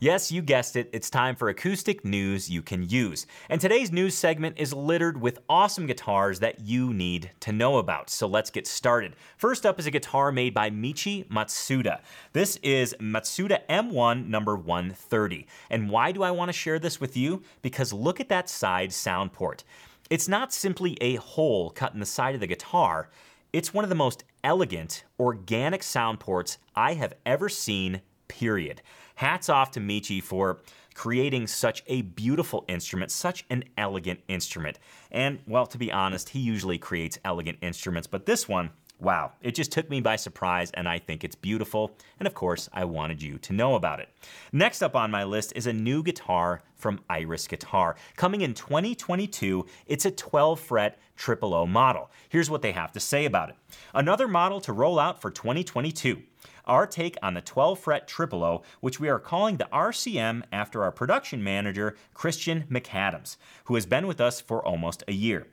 Yes, 0.00 0.30
you 0.30 0.42
guessed 0.42 0.76
it, 0.76 0.88
it's 0.92 1.10
time 1.10 1.34
for 1.34 1.48
acoustic 1.48 2.04
news 2.04 2.48
you 2.48 2.62
can 2.62 2.88
use. 2.88 3.26
And 3.48 3.60
today's 3.60 3.90
news 3.90 4.14
segment 4.14 4.56
is 4.56 4.72
littered 4.72 5.20
with 5.20 5.40
awesome 5.48 5.86
guitars 5.86 6.38
that 6.38 6.60
you 6.60 6.94
need 6.94 7.32
to 7.40 7.50
know 7.50 7.78
about. 7.78 8.08
So 8.08 8.28
let's 8.28 8.48
get 8.48 8.68
started. 8.68 9.16
First 9.38 9.66
up 9.66 9.80
is 9.80 9.88
a 9.88 9.90
guitar 9.90 10.30
made 10.30 10.54
by 10.54 10.70
Michi 10.70 11.26
Matsuda. 11.26 11.98
This 12.32 12.60
is 12.62 12.94
Matsuda 13.00 13.66
M1 13.68 14.28
number 14.28 14.54
130. 14.54 15.48
And 15.68 15.90
why 15.90 16.12
do 16.12 16.22
I 16.22 16.30
want 16.30 16.48
to 16.48 16.52
share 16.52 16.78
this 16.78 17.00
with 17.00 17.16
you? 17.16 17.42
Because 17.62 17.92
look 17.92 18.20
at 18.20 18.28
that 18.28 18.48
side 18.48 18.92
sound 18.92 19.32
port. 19.32 19.64
It's 20.10 20.28
not 20.28 20.52
simply 20.52 20.96
a 21.00 21.16
hole 21.16 21.70
cut 21.70 21.92
in 21.92 21.98
the 21.98 22.06
side 22.06 22.36
of 22.36 22.40
the 22.40 22.46
guitar. 22.46 23.10
It's 23.52 23.74
one 23.74 23.84
of 23.84 23.88
the 23.88 23.96
most 23.96 24.22
elegant, 24.44 25.02
organic 25.18 25.82
sound 25.82 26.20
ports 26.20 26.58
I 26.76 26.94
have 26.94 27.14
ever 27.26 27.48
seen, 27.48 28.00
period. 28.28 28.80
Hats 29.18 29.48
off 29.48 29.72
to 29.72 29.80
Michi 29.80 30.22
for 30.22 30.60
creating 30.94 31.48
such 31.48 31.82
a 31.88 32.02
beautiful 32.02 32.64
instrument, 32.68 33.10
such 33.10 33.44
an 33.50 33.64
elegant 33.76 34.20
instrument. 34.28 34.78
And, 35.10 35.40
well, 35.44 35.66
to 35.66 35.76
be 35.76 35.90
honest, 35.90 36.28
he 36.28 36.38
usually 36.38 36.78
creates 36.78 37.18
elegant 37.24 37.58
instruments, 37.60 38.06
but 38.06 38.26
this 38.26 38.46
one, 38.46 38.70
wow, 39.00 39.32
it 39.42 39.56
just 39.56 39.72
took 39.72 39.90
me 39.90 40.00
by 40.00 40.14
surprise, 40.14 40.70
and 40.74 40.88
I 40.88 41.00
think 41.00 41.24
it's 41.24 41.34
beautiful. 41.34 41.96
And 42.20 42.28
of 42.28 42.34
course, 42.34 42.68
I 42.72 42.84
wanted 42.84 43.20
you 43.20 43.38
to 43.38 43.52
know 43.52 43.74
about 43.74 43.98
it. 43.98 44.08
Next 44.52 44.82
up 44.82 44.94
on 44.94 45.10
my 45.10 45.24
list 45.24 45.52
is 45.56 45.66
a 45.66 45.72
new 45.72 46.04
guitar 46.04 46.62
from 46.76 47.00
Iris 47.10 47.48
Guitar. 47.48 47.96
Coming 48.14 48.42
in 48.42 48.54
2022, 48.54 49.66
it's 49.88 50.04
a 50.04 50.12
12 50.12 50.60
fret 50.60 51.00
triple 51.16 51.54
O 51.54 51.66
model. 51.66 52.08
Here's 52.28 52.50
what 52.50 52.62
they 52.62 52.70
have 52.70 52.92
to 52.92 53.00
say 53.00 53.24
about 53.24 53.48
it. 53.48 53.56
Another 53.92 54.28
model 54.28 54.60
to 54.60 54.72
roll 54.72 55.00
out 55.00 55.20
for 55.20 55.32
2022 55.32 56.22
our 56.68 56.86
take 56.86 57.16
on 57.22 57.34
the 57.34 57.40
12 57.40 57.78
fret 57.78 58.06
triple 58.06 58.44
O, 58.44 58.62
which 58.80 59.00
we 59.00 59.08
are 59.08 59.18
calling 59.18 59.56
the 59.56 59.68
RCM 59.72 60.44
after 60.52 60.82
our 60.82 60.92
production 60.92 61.42
manager, 61.42 61.96
Christian 62.14 62.64
McAdams, 62.70 63.36
who 63.64 63.74
has 63.74 63.86
been 63.86 64.06
with 64.06 64.20
us 64.20 64.40
for 64.40 64.64
almost 64.64 65.02
a 65.08 65.12
year. 65.12 65.46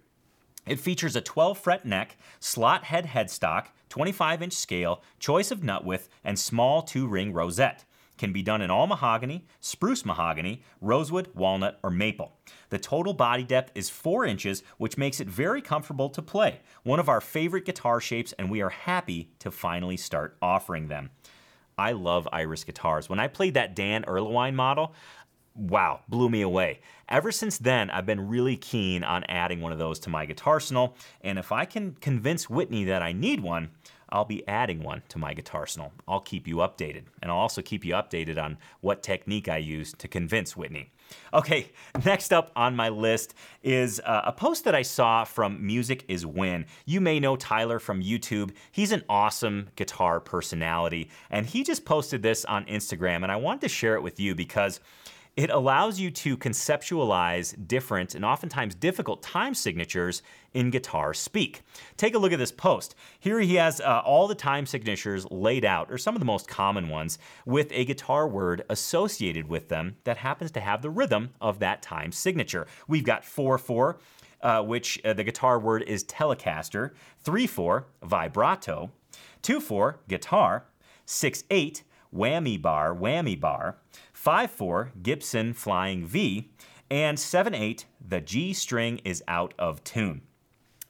It 0.67 0.79
features 0.79 1.15
a 1.15 1.21
12 1.21 1.57
fret 1.57 1.85
neck, 1.85 2.17
slot 2.39 2.85
head 2.85 3.07
headstock, 3.07 3.67
25 3.89 4.41
inch 4.41 4.53
scale, 4.53 5.01
choice 5.19 5.51
of 5.51 5.63
nut 5.63 5.85
width, 5.85 6.09
and 6.23 6.37
small 6.37 6.81
two 6.81 7.07
ring 7.07 7.33
rosette. 7.33 7.85
Can 8.17 8.31
be 8.31 8.41
done 8.41 8.61
in 8.61 8.71
all 8.71 8.87
mahogany, 8.87 9.45
spruce 9.59 10.05
mahogany, 10.05 10.63
rosewood, 10.79 11.29
walnut, 11.35 11.79
or 11.83 11.89
maple. 11.89 12.37
The 12.69 12.79
total 12.79 13.13
body 13.13 13.43
depth 13.43 13.71
is 13.75 13.89
4 13.89 14.25
inches, 14.25 14.63
which 14.77 14.97
makes 14.97 15.19
it 15.19 15.27
very 15.27 15.61
comfortable 15.61 16.09
to 16.09 16.21
play. 16.21 16.61
One 16.83 16.99
of 16.99 17.09
our 17.09 17.19
favorite 17.19 17.65
guitar 17.65 17.99
shapes, 17.99 18.33
and 18.39 18.49
we 18.49 18.61
are 18.61 18.69
happy 18.69 19.31
to 19.39 19.51
finally 19.51 19.97
start 19.97 20.37
offering 20.41 20.87
them. 20.87 21.09
I 21.77 21.91
love 21.91 22.27
Iris 22.31 22.63
guitars. 22.63 23.09
When 23.09 23.19
I 23.19 23.27
played 23.27 23.55
that 23.55 23.75
Dan 23.75 24.03
Erlewine 24.03 24.55
model, 24.55 24.93
wow, 25.53 25.99
blew 26.07 26.29
me 26.29 26.41
away. 26.41 26.79
Ever 27.09 27.31
since 27.31 27.57
then, 27.57 27.89
I've 27.89 28.05
been 28.05 28.29
really 28.29 28.55
keen 28.55 29.03
on 29.03 29.25
adding 29.25 29.61
one 29.61 29.71
of 29.73 29.77
those 29.77 29.99
to 29.99 30.09
my 30.09 30.25
guitar 30.25 30.53
arsenal, 30.53 30.95
and 31.21 31.37
if 31.37 31.51
I 31.51 31.65
can 31.65 31.95
convince 31.99 32.49
Whitney 32.49 32.85
that 32.85 33.01
I 33.01 33.11
need 33.11 33.41
one, 33.41 33.71
I'll 34.09 34.25
be 34.25 34.47
adding 34.47 34.83
one 34.83 35.01
to 35.09 35.17
my 35.17 35.33
guitar 35.33 35.65
arsenal. 35.65 35.93
I'll 36.07 36.19
keep 36.19 36.47
you 36.47 36.57
updated, 36.57 37.05
and 37.21 37.31
I'll 37.31 37.37
also 37.37 37.61
keep 37.61 37.83
you 37.83 37.93
updated 37.93 38.37
on 38.37 38.57
what 38.81 39.01
technique 39.01 39.49
I 39.49 39.57
use 39.57 39.93
to 39.93 40.07
convince 40.07 40.55
Whitney. 40.55 40.91
Okay, 41.33 41.71
next 42.05 42.31
up 42.31 42.51
on 42.55 42.75
my 42.75 42.89
list 42.89 43.33
is 43.63 43.99
uh, 44.01 44.21
a 44.25 44.31
post 44.31 44.63
that 44.65 44.75
I 44.75 44.83
saw 44.83 45.23
from 45.23 45.65
Music 45.65 46.03
is 46.07 46.25
Win. 46.25 46.65
You 46.85 47.01
may 47.01 47.19
know 47.19 47.35
Tyler 47.35 47.79
from 47.79 48.03
YouTube. 48.03 48.51
He's 48.71 48.91
an 48.91 49.03
awesome 49.09 49.69
guitar 49.75 50.19
personality, 50.19 51.09
and 51.31 51.45
he 51.47 51.63
just 51.63 51.83
posted 51.83 52.21
this 52.21 52.45
on 52.45 52.65
Instagram, 52.65 53.23
and 53.23 53.31
I 53.31 53.37
wanted 53.37 53.61
to 53.61 53.69
share 53.69 53.95
it 53.95 54.03
with 54.03 54.19
you 54.19 54.35
because 54.35 54.79
it 55.35 55.49
allows 55.49 55.99
you 55.99 56.09
to 56.09 56.37
conceptualize 56.37 57.55
different 57.67 58.15
and 58.15 58.23
oftentimes 58.23 58.73
difficult 58.73 59.21
time 59.21 59.53
signatures 59.53 60.21
in 60.53 60.69
guitar 60.69 61.13
speak. 61.13 61.61
Take 61.97 62.15
a 62.15 62.17
look 62.17 62.31
at 62.31 62.39
this 62.39 62.53
post. 62.53 62.95
Here 63.19 63.39
he 63.41 63.55
has 63.55 63.81
uh, 63.81 64.01
all 64.05 64.27
the 64.27 64.35
time 64.35 64.65
signatures 64.65 65.29
laid 65.29 65.65
out, 65.65 65.91
or 65.91 65.97
some 65.97 66.15
of 66.15 66.19
the 66.19 66.25
most 66.25 66.47
common 66.47 66.87
ones, 66.87 67.17
with 67.45 67.69
a 67.71 67.83
guitar 67.83 68.27
word 68.27 68.63
associated 68.69 69.49
with 69.49 69.67
them 69.67 69.97
that 70.05 70.17
happens 70.17 70.51
to 70.51 70.61
have 70.61 70.81
the 70.81 70.89
rhythm 70.89 71.31
of 71.41 71.59
that 71.59 71.81
time 71.81 72.11
signature. 72.11 72.67
We've 72.87 73.03
got 73.03 73.25
4 73.25 73.57
4. 73.57 73.99
Uh, 74.41 74.61
which 74.61 75.03
uh, 75.03 75.11
the 75.13 75.23
guitar 75.23 75.57
word 75.57 75.81
is 75.87 76.03
Telecaster, 76.03 76.91
3 77.23 77.47
4, 77.47 77.87
vibrato, 78.03 78.91
2 79.41 79.59
4, 79.59 79.99
guitar, 80.07 80.65
6 81.05 81.45
8, 81.49 81.83
whammy 82.15 82.61
bar, 82.61 82.93
whammy 82.93 83.39
bar, 83.39 83.77
5 84.25 84.49
4, 84.49 84.91
Gibson 85.03 85.53
Flying 85.53 86.03
V, 86.03 86.49
and 86.89 87.19
7 87.19 87.53
8, 87.53 87.85
the 88.07 88.21
G 88.21 88.53
string 88.53 88.99
is 89.05 89.23
out 89.27 89.53
of 89.59 89.83
tune. 89.83 90.23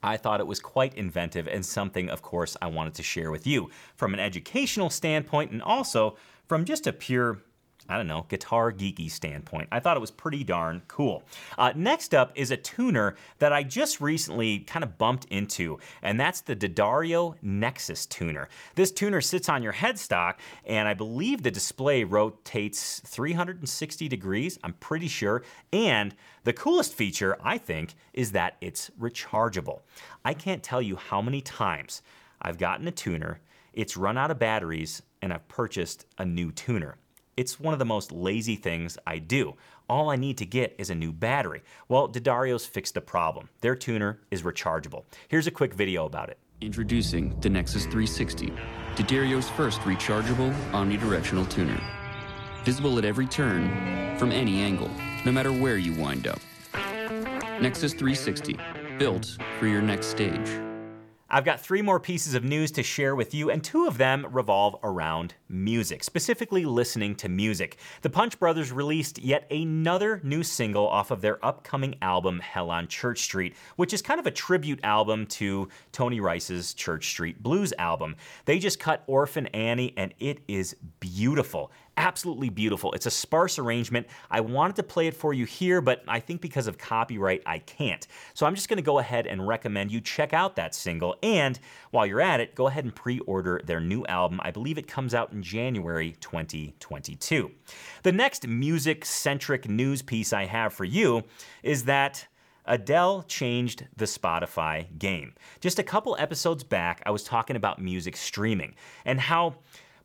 I 0.02 0.16
thought 0.16 0.40
it 0.40 0.48
was 0.48 0.62
quite 0.62 0.94
inventive 0.94 1.46
and 1.46 1.66
something, 1.66 2.10
of 2.10 2.22
course, 2.22 2.56
I 2.62 2.68
wanted 2.68 2.94
to 2.94 3.04
share 3.04 3.32
with 3.32 3.46
you 3.46 3.72
from 3.98 4.14
an 4.14 4.22
educational 4.22 4.90
standpoint 4.90 5.52
and 5.52 5.62
also 5.62 6.16
from 6.48 6.64
just 6.64 6.88
a 6.88 6.94
pure 6.94 7.44
I 7.88 7.98
don't 7.98 8.08
know, 8.08 8.26
guitar 8.30 8.72
geeky 8.72 9.10
standpoint. 9.10 9.70
I 9.72 9.80
thought 9.80 9.96
it 9.96 10.00
was 10.00 10.12
pretty 10.12 10.44
darn 10.44 10.82
cool. 10.88 11.24
Uh, 11.58 11.72
next 11.76 12.16
up 12.16 12.32
is 12.36 12.50
a 12.52 12.58
tuner 12.58 13.16
that 13.40 13.54
I 13.54 13.64
just 13.64 14.02
recently 14.02 14.60
kind 14.60 14.84
of 14.84 14.98
bumped 14.98 15.26
into, 15.26 15.78
and 16.02 16.20
that's 16.20 16.42
the 16.42 16.56
D'Addario 16.56 17.36
Nexus 17.42 18.06
tuner. 18.08 18.50
This 18.74 18.92
tuner 18.92 19.22
sits 19.22 19.50
on 19.50 19.62
your 19.62 19.74
headstock, 19.74 20.36
and 20.66 20.88
I 20.88 20.94
believe 20.96 21.44
the 21.44 21.52
display 21.52 22.04
rotates 22.04 23.02
360 23.06 24.08
degrees, 24.08 24.58
I'm 24.64 24.74
pretty 24.74 25.08
sure. 25.08 25.44
And 25.72 26.16
the 26.44 26.54
coolest 26.54 26.94
feature, 26.94 27.38
I 27.44 27.58
think, 27.58 27.96
is 28.14 28.32
that 28.32 28.58
it's 28.62 28.90
rechargeable. 29.00 29.82
I 30.24 30.34
can't 30.34 30.64
tell 30.64 30.82
you 30.82 30.96
how 30.96 31.22
many 31.22 31.42
times 31.42 32.02
I've 32.42 32.58
gotten 32.58 32.88
a 32.88 32.92
tuner, 32.92 33.42
it's 33.74 33.98
run 33.98 34.18
out 34.18 34.32
of 34.32 34.40
batteries, 34.40 35.02
and 35.22 35.34
I've 35.34 35.48
purchased 35.48 36.06
a 36.18 36.26
new 36.26 36.52
tuner. 36.52 36.98
It's 37.38 37.60
one 37.60 37.74
of 37.74 37.80
the 37.80 37.86
most 37.86 38.14
lazy 38.14 38.56
things 38.56 38.98
I 39.06 39.18
do. 39.18 39.56
All 39.90 40.10
I 40.10 40.16
need 40.16 40.38
to 40.38 40.46
get 40.46 40.74
is 40.78 40.90
a 40.90 40.96
new 40.96 41.12
battery. 41.12 41.64
Well, 41.90 42.08
D'Addario's 42.08 42.66
fixed 42.66 42.94
the 42.94 43.02
problem. 43.02 43.50
Their 43.60 43.76
tuner 43.76 44.22
is 44.32 44.44
rechargeable. 44.44 45.04
Here's 45.28 45.46
a 45.46 45.52
quick 45.52 45.74
video 45.74 46.06
about 46.06 46.30
it. 46.30 46.38
Introducing 46.62 47.38
the 47.42 47.50
Nexus 47.50 47.84
360, 47.84 48.54
D'Addario's 48.96 49.50
first 49.50 49.82
rechargeable 49.82 50.56
omnidirectional 50.72 51.50
tuner. 51.50 51.80
Visible 52.64 52.98
at 52.98 53.04
every 53.04 53.28
turn, 53.28 54.18
from 54.18 54.32
any 54.32 54.62
angle, 54.62 54.90
no 55.26 55.32
matter 55.34 55.52
where 55.52 55.78
you 55.78 55.94
wind 56.02 56.28
up. 56.28 56.40
Nexus 57.62 57.92
360, 57.92 58.58
built 58.98 59.38
for 59.60 59.68
your 59.68 59.82
next 59.82 60.08
stage. 60.08 60.65
I've 61.28 61.44
got 61.44 61.60
three 61.60 61.82
more 61.82 62.00
pieces 62.00 62.36
of 62.36 62.44
news 62.44 62.70
to 62.74 62.84
share 62.84 63.16
with 63.16 63.34
you, 63.34 63.50
and 63.50 63.64
two 63.64 63.88
of 63.88 63.98
them 63.98 64.28
revolve 64.30 64.76
around 64.84 65.34
music, 65.50 66.04
specifically 66.04 66.66
listening 66.66 67.16
to 67.16 67.30
music. 67.30 67.78
The 68.04 68.12
Punch 68.12 68.40
Brothers 68.40 68.72
released 68.72 69.18
yet 69.18 69.48
another 69.50 70.22
new 70.24 70.44
single 70.44 70.88
off 70.88 71.10
of 71.10 71.22
their 71.22 71.44
upcoming 71.44 71.96
album, 72.00 72.42
Hell 72.42 72.70
on 72.70 72.88
Church 72.88 73.22
Street, 73.22 73.56
which 73.76 73.92
is 73.92 74.04
kind 74.04 74.20
of 74.20 74.28
a 74.28 74.32
tribute 74.32 74.80
album 74.84 75.26
to 75.28 75.68
Tony 75.92 76.20
Rice's 76.20 76.76
Church 76.76 77.10
Street 77.10 77.42
Blues 77.42 77.74
album. 77.80 78.16
They 78.46 78.60
just 78.60 78.80
cut 78.80 79.04
Orphan 79.08 79.48
Annie, 79.48 79.96
and 79.98 80.14
it 80.20 80.42
is 80.48 80.76
beautiful 81.00 81.72
absolutely 81.98 82.50
beautiful. 82.50 82.92
It's 82.94 83.06
a 83.06 83.12
sparse 83.12 83.58
arrangement. 83.60 84.08
I 84.30 84.42
wanted 84.42 84.76
to 84.78 84.84
play 84.84 85.08
it 85.08 85.16
for 85.16 85.34
you 85.34 85.46
here, 85.46 85.82
but 85.82 86.04
I 86.08 86.20
think 86.20 86.42
because 86.42 86.68
of 86.68 86.78
copyright, 86.78 87.42
I 87.46 87.60
can't. 87.60 88.06
So 88.34 88.46
I'm 88.46 88.56
just 88.56 88.70
going 88.70 88.78
to 88.78 88.84
go 88.84 89.00
ahead 89.00 89.28
and 89.28 89.48
recommend 89.48 89.92
you 89.92 90.02
check 90.02 90.34
out 90.34 90.56
that 90.56 90.76
single. 90.76 91.16
And 91.24 91.60
while 91.92 92.06
you're 92.06 92.22
at 92.22 92.40
it, 92.40 92.56
go 92.56 92.68
ahead 92.68 92.84
and 92.84 92.96
pre 92.96 93.20
order 93.20 93.62
their 93.64 93.80
new 93.80 94.06
album. 94.06 94.40
I 94.44 94.52
believe 94.52 94.78
it 94.78 94.88
comes 94.88 95.14
out 95.14 95.32
in 95.32 95.42
January 95.42 96.16
2022. 96.20 97.52
The 98.04 98.12
next 98.12 98.48
music 98.48 99.06
centric 99.06 99.70
news 99.70 100.02
piece 100.02 100.34
I 100.34 100.46
have 100.46 100.74
for 100.74 100.86
you 100.86 101.24
is 101.64 101.86
that. 101.86 102.28
Adele 102.68 103.22
changed 103.28 103.86
the 103.96 104.06
Spotify 104.06 104.88
game. 104.98 105.36
Just 105.60 105.78
a 105.78 105.84
couple 105.84 106.16
episodes 106.18 106.64
back, 106.64 107.00
I 107.06 107.12
was 107.12 107.24
talking 107.24 107.56
about 107.56 107.80
music 107.80 108.18
streaming 108.18 108.74
and 109.06 109.20
how 109.20 109.58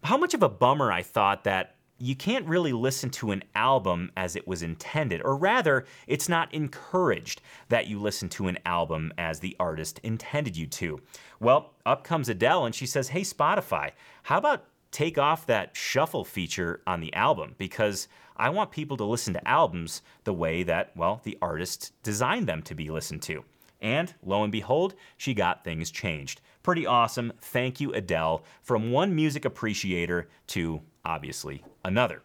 how 0.04 0.16
much 0.16 0.34
of 0.34 0.42
a 0.42 0.48
bummer 0.48 0.92
I 0.92 1.02
thought 1.02 1.44
that 1.44 1.76
you 2.00 2.16
can't 2.16 2.46
really 2.46 2.72
listen 2.72 3.10
to 3.10 3.30
an 3.30 3.44
album 3.54 4.10
as 4.16 4.34
it 4.34 4.48
was 4.48 4.62
intended, 4.62 5.20
or 5.22 5.36
rather, 5.36 5.84
it's 6.06 6.28
not 6.28 6.52
encouraged 6.54 7.42
that 7.68 7.86
you 7.86 8.00
listen 8.00 8.28
to 8.30 8.48
an 8.48 8.58
album 8.64 9.12
as 9.18 9.40
the 9.40 9.54
artist 9.60 10.00
intended 10.02 10.56
you 10.56 10.66
to. 10.66 11.00
Well, 11.40 11.74
up 11.84 12.02
comes 12.02 12.28
Adele 12.28 12.64
and 12.64 12.74
she 12.74 12.86
says, 12.86 13.08
Hey, 13.08 13.20
Spotify, 13.20 13.92
how 14.22 14.38
about 14.38 14.64
take 14.90 15.18
off 15.18 15.46
that 15.46 15.76
shuffle 15.76 16.24
feature 16.24 16.80
on 16.86 17.00
the 17.00 17.12
album? 17.14 17.54
Because 17.58 18.08
I 18.36 18.48
want 18.48 18.70
people 18.70 18.96
to 18.96 19.04
listen 19.04 19.34
to 19.34 19.48
albums 19.48 20.00
the 20.24 20.32
way 20.32 20.62
that, 20.62 20.96
well, 20.96 21.20
the 21.22 21.36
artist 21.42 21.92
designed 22.02 22.46
them 22.46 22.62
to 22.62 22.74
be 22.74 22.88
listened 22.88 23.20
to. 23.22 23.44
And 23.82 24.14
lo 24.22 24.42
and 24.42 24.52
behold, 24.52 24.94
she 25.16 25.34
got 25.34 25.64
things 25.64 25.90
changed. 25.90 26.40
Pretty 26.62 26.86
awesome. 26.86 27.32
Thank 27.40 27.80
you, 27.80 27.92
Adele, 27.92 28.44
from 28.62 28.92
one 28.92 29.14
music 29.14 29.44
appreciator 29.44 30.28
to 30.48 30.82
obviously 31.04 31.64
another. 31.84 32.22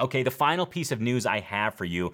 Okay, 0.00 0.22
the 0.22 0.30
final 0.30 0.64
piece 0.64 0.92
of 0.92 1.00
news 1.02 1.26
I 1.26 1.40
have 1.40 1.74
for 1.74 1.84
you 1.84 2.12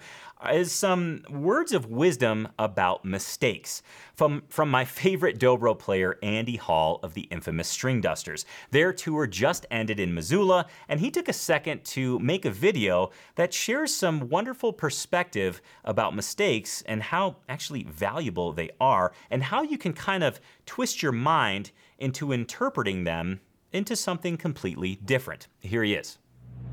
is 0.51 0.73
some 0.73 1.23
words 1.29 1.71
of 1.71 1.85
wisdom 1.85 2.49
about 2.59 3.05
mistakes 3.05 3.81
from, 4.13 4.43
from 4.49 4.69
my 4.69 4.83
favorite 4.83 5.39
dobro 5.39 5.77
player, 5.77 6.19
Andy 6.21 6.57
Hall 6.57 6.99
of 7.01 7.13
the 7.13 7.21
infamous 7.31 7.73
Stringdusters. 7.75 8.43
Their 8.71 8.91
tour 8.91 9.25
just 9.25 9.65
ended 9.71 10.01
in 10.01 10.13
Missoula, 10.13 10.65
and 10.89 10.99
he 10.99 11.09
took 11.09 11.29
a 11.29 11.33
second 11.33 11.85
to 11.85 12.19
make 12.19 12.43
a 12.43 12.51
video 12.51 13.11
that 13.35 13.53
shares 13.53 13.93
some 13.93 14.27
wonderful 14.27 14.73
perspective 14.73 15.61
about 15.85 16.13
mistakes 16.13 16.83
and 16.87 17.01
how 17.01 17.37
actually 17.47 17.83
valuable 17.83 18.51
they 18.51 18.69
are, 18.81 19.13
and 19.31 19.43
how 19.43 19.61
you 19.61 19.77
can 19.77 19.93
kind 19.93 20.25
of 20.25 20.41
twist 20.65 21.01
your 21.01 21.13
mind 21.13 21.71
into 21.99 22.33
interpreting 22.33 23.05
them 23.05 23.39
into 23.71 23.95
something 23.95 24.37
completely 24.37 24.95
different. 25.03 25.47
Here 25.59 25.83
he 25.83 25.93
is. 25.93 26.17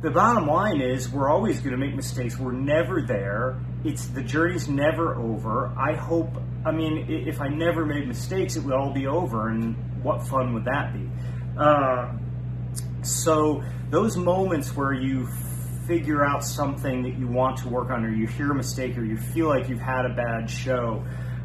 The 0.02 0.10
bottom 0.10 0.46
line 0.46 0.80
is 0.82 1.08
we're 1.08 1.30
always 1.30 1.60
going 1.60 1.72
to 1.72 1.78
make 1.78 1.94
mistakes. 1.94 2.38
We're 2.38 2.52
never 2.52 3.00
there. 3.00 3.58
It's 3.84 4.06
the 4.06 4.22
journey's 4.22 4.68
never 4.68 5.14
over. 5.14 5.68
I 5.78 5.94
hope 5.94 6.28
I 6.66 6.72
mean 6.72 7.06
if 7.08 7.40
I 7.40 7.48
never 7.48 7.86
made 7.86 8.06
mistakes 8.06 8.56
it 8.56 8.64
would 8.64 8.74
all 8.74 8.92
be 8.92 9.06
over 9.06 9.48
and 9.48 9.76
what 10.02 10.26
fun 10.26 10.52
would 10.52 10.66
that 10.66 10.92
be? 10.92 11.08
Uh, 11.58 12.12
so 13.02 13.62
those 13.90 14.16
moments 14.16 14.76
where 14.76 14.92
you 14.92 15.26
figure 15.86 16.24
out 16.24 16.44
something 16.44 17.02
that 17.02 17.18
you 17.18 17.26
want 17.26 17.58
to 17.58 17.68
work 17.68 17.90
on 17.90 18.04
or 18.04 18.10
you 18.10 18.26
hear 18.26 18.50
a 18.50 18.54
mistake 18.54 18.96
or 18.96 19.04
you 19.04 19.16
feel 19.16 19.48
like 19.48 19.68
you've 19.68 19.80
had 19.80 20.04
a 20.06 20.14
bad 20.14 20.48
show 20.50 21.04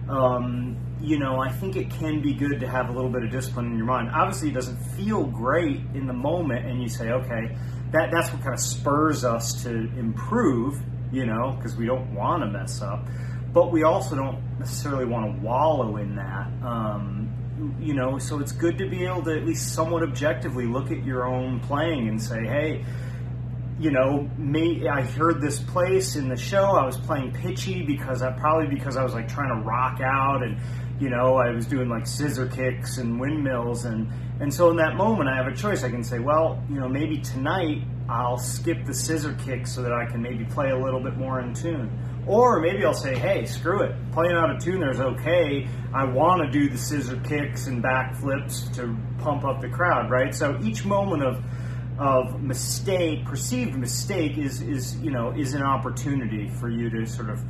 um, 0.10 0.78
you 1.02 1.18
know, 1.18 1.40
I 1.40 1.50
think 1.52 1.76
it 1.76 1.90
can 1.90 2.22
be 2.22 2.34
good 2.34 2.60
to 2.60 2.68
have 2.68 2.90
a 2.90 2.92
little 2.92 3.10
bit 3.10 3.24
of 3.24 3.32
discipline 3.32 3.68
in 3.68 3.78
your 3.78 3.86
mind. 3.86 4.10
Obviously, 4.14 4.50
it 4.50 4.54
doesn't 4.54 4.78
feel 4.96 5.24
great 5.24 5.80
in 5.94 6.08
the 6.08 6.14
moment, 6.14 6.66
and 6.66 6.82
you 6.82 6.90
say, 6.90 7.12
okay, 7.12 7.56
that, 7.92 8.12
that's 8.12 8.32
what 8.34 8.42
kind 8.42 8.54
of 8.54 8.60
spurs 8.60 9.24
us 9.24 9.64
to 9.64 9.70
improve, 9.70 10.82
you 11.12 11.26
know, 11.26 11.56
because 11.58 11.76
we 11.76 11.86
don't 11.86 12.14
want 12.14 12.44
to 12.44 12.50
mess 12.50 12.82
up. 12.82 13.06
But 13.54 13.72
we 13.72 13.84
also 13.84 14.16
don't 14.16 14.60
necessarily 14.60 15.06
want 15.06 15.26
to 15.26 15.42
wallow 15.42 15.98
in 15.98 16.16
that. 16.16 16.52
Um, 16.64 17.34
you 17.80 17.94
know, 17.94 18.18
so 18.20 18.40
it's 18.40 18.52
good 18.52 18.78
to 18.78 18.90
be 18.90 19.06
able 19.06 19.24
to 19.24 19.36
at 19.36 19.46
least 19.46 19.74
somewhat 19.74 20.04
objectively 20.04 20.66
look 20.66 20.92
at 20.92 21.04
your 21.04 21.26
own 21.26 21.60
playing 21.62 22.08
and 22.08 22.22
say, 22.22 22.46
hey, 22.46 22.86
you 23.80 23.92
know, 23.92 24.30
me, 24.38 24.88
I 24.88 25.02
heard 25.02 25.42
this 25.42 25.60
place 25.60 26.18
in 26.18 26.28
the 26.28 26.36
show. 26.36 26.64
I 26.64 26.86
was 26.86 26.98
playing 26.98 27.32
pitchy 27.32 27.84
because 27.84 28.22
I 28.22 28.32
probably 28.32 28.68
because 28.68 28.98
I 28.98 29.04
was 29.04 29.14
like 29.14 29.30
trying 29.30 29.58
to 29.58 29.66
rock 29.66 30.02
out 30.02 30.44
and, 30.44 30.58
you 31.00 31.10
know, 31.10 31.36
I 31.36 31.52
was 31.52 31.66
doing 31.66 31.90
like 31.90 32.06
scissor 32.06 32.48
kicks 32.48 32.98
and 32.98 33.20
windmills 33.20 33.86
and 33.86 34.12
and 34.42 34.54
so 34.54 34.70
in 34.70 34.78
that 34.78 34.96
moment 34.96 35.30
I 35.30 35.36
have 35.36 35.48
a 35.48 35.56
choice. 35.56 35.84
I 35.84 35.90
can 35.90 36.04
say, 36.04 36.20
well, 36.20 36.64
you 36.70 36.80
know, 36.80 36.88
maybe 36.88 37.18
tonight 37.20 37.84
I'll 38.08 38.38
skip 38.38 38.86
the 38.86 38.94
scissor 38.94 39.34
kicks 39.34 39.74
so 39.74 39.82
that 39.82 39.92
I 39.92 40.06
can 40.06 40.22
maybe 40.22 40.46
play 40.46 40.70
a 40.70 40.78
little 40.78 41.02
bit 41.02 41.18
more 41.18 41.42
in 41.42 41.54
tune. 41.54 41.92
Or 42.26 42.60
maybe 42.60 42.86
I'll 42.86 42.94
say, 42.94 43.18
hey, 43.18 43.46
screw 43.46 43.82
it. 43.82 43.96
Playing 44.12 44.36
out 44.36 44.50
of 44.50 44.64
tune 44.64 44.80
there's 44.80 45.00
okay. 45.00 45.68
I 45.94 46.06
want 46.06 46.42
to 46.42 46.52
do 46.52 46.70
the 46.70 46.78
scissor 46.78 47.18
kicks 47.18 47.68
and 47.68 47.84
backflips 47.84 48.74
to 48.76 48.96
pump 49.20 49.44
up 49.44 49.62
the 49.62 49.70
crowd, 49.70 50.10
right? 50.10 50.34
So 50.34 50.60
each 50.62 50.86
moment 50.86 51.24
of 51.24 51.44
of 52.00 52.42
mistake, 52.42 53.26
perceived 53.26 53.78
mistake, 53.78 54.38
is 54.38 54.62
is 54.62 54.96
you 55.02 55.12
know 55.12 55.32
is 55.32 55.54
an 55.54 55.62
opportunity 55.62 56.48
for 56.48 56.70
you 56.70 56.90
to 56.90 57.06
sort 57.06 57.30
of 57.30 57.44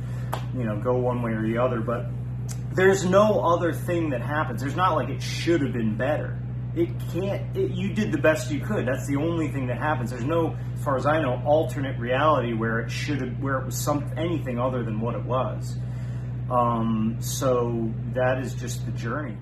you 0.56 0.64
know 0.64 0.76
go 0.80 0.96
one 0.96 1.22
way 1.22 1.32
or 1.32 1.42
the 1.42 1.56
other. 1.56 1.80
But 1.80 2.06
there's 2.72 3.04
no 3.04 3.40
other 3.40 3.72
thing 3.72 4.10
that 4.10 4.22
happens. 4.22 4.60
There's 4.60 4.76
not 4.76 4.94
like 4.94 5.08
it 5.08 5.22
should 5.22 5.60
have 5.60 5.72
been 5.72 5.96
better. 5.96 6.38
It 6.76 6.88
can't. 7.12 7.56
It, 7.56 7.72
you 7.72 7.92
did 7.92 8.12
the 8.12 8.18
best 8.18 8.50
you 8.50 8.60
could. 8.60 8.86
That's 8.86 9.06
the 9.06 9.16
only 9.16 9.48
thing 9.48 9.66
that 9.66 9.78
happens. 9.78 10.10
There's 10.10 10.24
no, 10.24 10.56
as 10.74 10.84
far 10.84 10.96
as 10.96 11.04
I 11.04 11.20
know, 11.20 11.42
alternate 11.44 11.98
reality 11.98 12.52
where 12.52 12.78
it 12.80 12.90
should 12.90 13.20
have, 13.20 13.42
where 13.42 13.58
it 13.58 13.66
was 13.66 13.76
some 13.76 14.12
anything 14.16 14.58
other 14.60 14.84
than 14.84 15.00
what 15.00 15.16
it 15.16 15.24
was. 15.24 15.76
Um, 16.50 17.16
so 17.20 17.92
that 18.14 18.40
is 18.40 18.54
just 18.54 18.86
the 18.86 18.92
journey. 18.92 19.36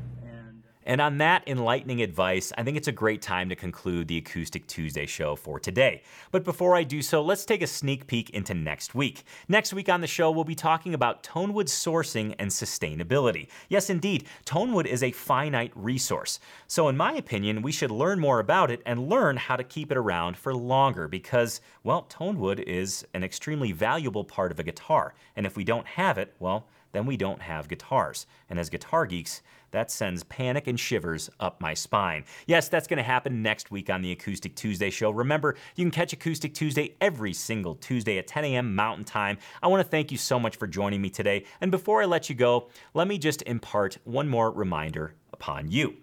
And 0.89 1.03
on 1.03 1.19
that 1.19 1.47
enlightening 1.47 2.01
advice, 2.01 2.51
I 2.57 2.63
think 2.63 2.79
it's 2.79 2.89
a 2.89 2.93
great 2.93 3.21
time 3.21 3.51
to 3.51 3.55
conclude 3.55 4.09
the 4.09 4.17
Acoustic 4.17 4.67
Tuesday 4.67 5.05
show 5.05 5.37
for 5.37 5.61
today. 5.61 6.03
But 6.31 6.45
before 6.45 6.75
I 6.75 6.83
do 6.83 7.03
so, 7.03 7.21
let's 7.21 7.45
take 7.45 7.61
a 7.61 7.67
sneak 7.67 8.07
peek 8.07 8.31
into 8.31 8.55
next 8.55 8.95
week. 8.95 9.25
Next 9.49 9.75
week 9.75 9.91
on 9.91 10.01
the 10.01 10.07
show, 10.07 10.31
we'll 10.31 10.45
be 10.45 10.55
talking 10.55 10.95
about 10.95 11.23
Tonewood 11.23 11.67
sourcing 11.67 12.35
and 12.39 12.51
sustainability. 12.51 13.49
Yes, 13.69 13.91
indeed, 13.91 14.25
Tonewood 14.47 14.87
is 14.87 15.03
a 15.03 15.13
finite 15.13 15.73
resource. 15.75 16.41
So, 16.67 16.89
in 16.89 16.97
my 16.97 17.13
opinion, 17.13 17.61
we 17.61 17.71
should 17.71 17.91
learn 17.91 18.19
more 18.19 18.41
about 18.41 18.71
it 18.71 18.81
and 18.87 19.11
learn 19.11 19.37
how 19.37 19.57
to 19.57 19.65
keep 19.65 19.93
it 19.93 19.99
around 19.99 20.39
for 20.39 20.55
longer 20.55 21.07
because, 21.07 21.61
well, 21.85 22.07
Tonewood 22.09 22.61
is 22.61 23.07
an 23.13 23.23
extremely 23.23 23.73
valuable 23.73 24.25
part 24.25 24.51
of 24.51 24.59
a 24.59 24.63
guitar. 24.65 25.13
And 25.37 25.45
if 25.45 25.55
we 25.55 25.65
don't 25.65 25.87
have 25.87 26.17
it, 26.17 26.35
well, 26.39 26.67
then 26.93 27.05
we 27.05 27.17
don't 27.17 27.43
have 27.43 27.69
guitars. 27.69 28.27
And 28.49 28.59
as 28.59 28.71
guitar 28.71 29.05
geeks, 29.05 29.43
that 29.71 29.91
sends 29.91 30.25
panic 30.25 30.67
and 30.67 30.79
shivers 30.79 31.31
up 31.41 31.61
my 31.61 31.75
spine. 31.75 32.25
Yes, 32.47 32.69
that's 32.69 32.87
going 32.87 32.99
to 32.99 33.03
happen 33.03 33.43
next 33.43 33.71
week 33.71 33.91
on 33.91 34.03
the 34.03 34.13
Acoustic 34.13 34.55
Tuesday 34.55 34.91
show. 34.91 35.11
Remember, 35.11 35.57
you 35.77 35.85
can 35.85 35.91
catch 35.91 36.13
Acoustic 36.13 36.55
Tuesday 36.55 36.95
every 37.01 37.33
single 37.33 37.75
Tuesday 37.75 38.19
at 38.19 38.27
10 38.27 38.45
a.m. 38.45 38.75
Mountain 38.75 39.05
Time. 39.05 39.39
I 39.63 39.69
want 39.69 39.85
to 39.85 39.89
thank 39.89 40.11
you 40.11 40.19
so 40.19 40.39
much 40.39 40.57
for 40.57 40.67
joining 40.67 41.03
me 41.03 41.11
today. 41.11 41.45
And 41.61 41.71
before 41.71 42.03
I 42.03 42.07
let 42.07 42.29
you 42.29 42.35
go, 42.35 42.69
let 42.95 43.09
me 43.09 43.19
just 43.19 43.43
impart 43.43 43.99
one 44.05 44.29
more 44.29 44.51
reminder 44.51 45.15
upon 45.33 45.71
you. 45.71 45.97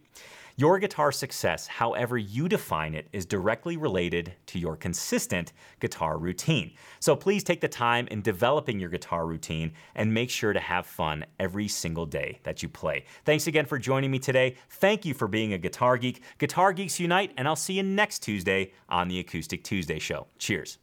Your 0.58 0.80
guitar 0.80 1.12
success, 1.12 1.68
however 1.68 2.18
you 2.18 2.48
define 2.48 2.96
it, 2.96 3.10
is 3.12 3.26
directly 3.26 3.76
related 3.76 4.34
to 4.46 4.58
your 4.58 4.78
consistent 4.78 5.52
guitar 5.82 6.18
routine. 6.18 6.72
So 7.02 7.14
please 7.14 7.44
take 7.44 7.60
the 7.60 7.68
time 7.68 8.08
in 8.08 8.22
developing 8.22 8.80
your 8.80 8.90
guitar 8.90 9.28
routine 9.28 9.74
and 9.96 10.14
make 10.14 10.30
sure 10.30 10.54
to 10.54 10.60
have 10.62 10.86
fun 10.86 11.26
every 11.42 11.68
single 11.68 12.06
day 12.06 12.40
that 12.44 12.64
you 12.64 12.70
play. 12.70 13.04
Thanks 13.26 13.48
again 13.48 13.66
for 13.66 13.78
joining 13.78 14.12
me 14.12 14.20
today. 14.20 14.56
Thank 14.70 15.04
you 15.04 15.14
for 15.14 15.28
being 15.28 15.52
a 15.52 15.58
guitar 15.58 15.98
geek. 15.98 16.24
Guitar 16.38 16.72
Geeks 16.72 17.02
Unite, 17.02 17.34
and 17.36 17.50
I'll 17.50 17.58
see 17.58 17.74
you 17.74 17.84
next 17.84 18.20
Tuesday 18.20 18.72
on 18.88 19.10
the 19.10 19.20
Acoustic 19.20 19.62
Tuesday 19.62 20.00
Show. 20.00 20.28
Cheers. 20.40 20.78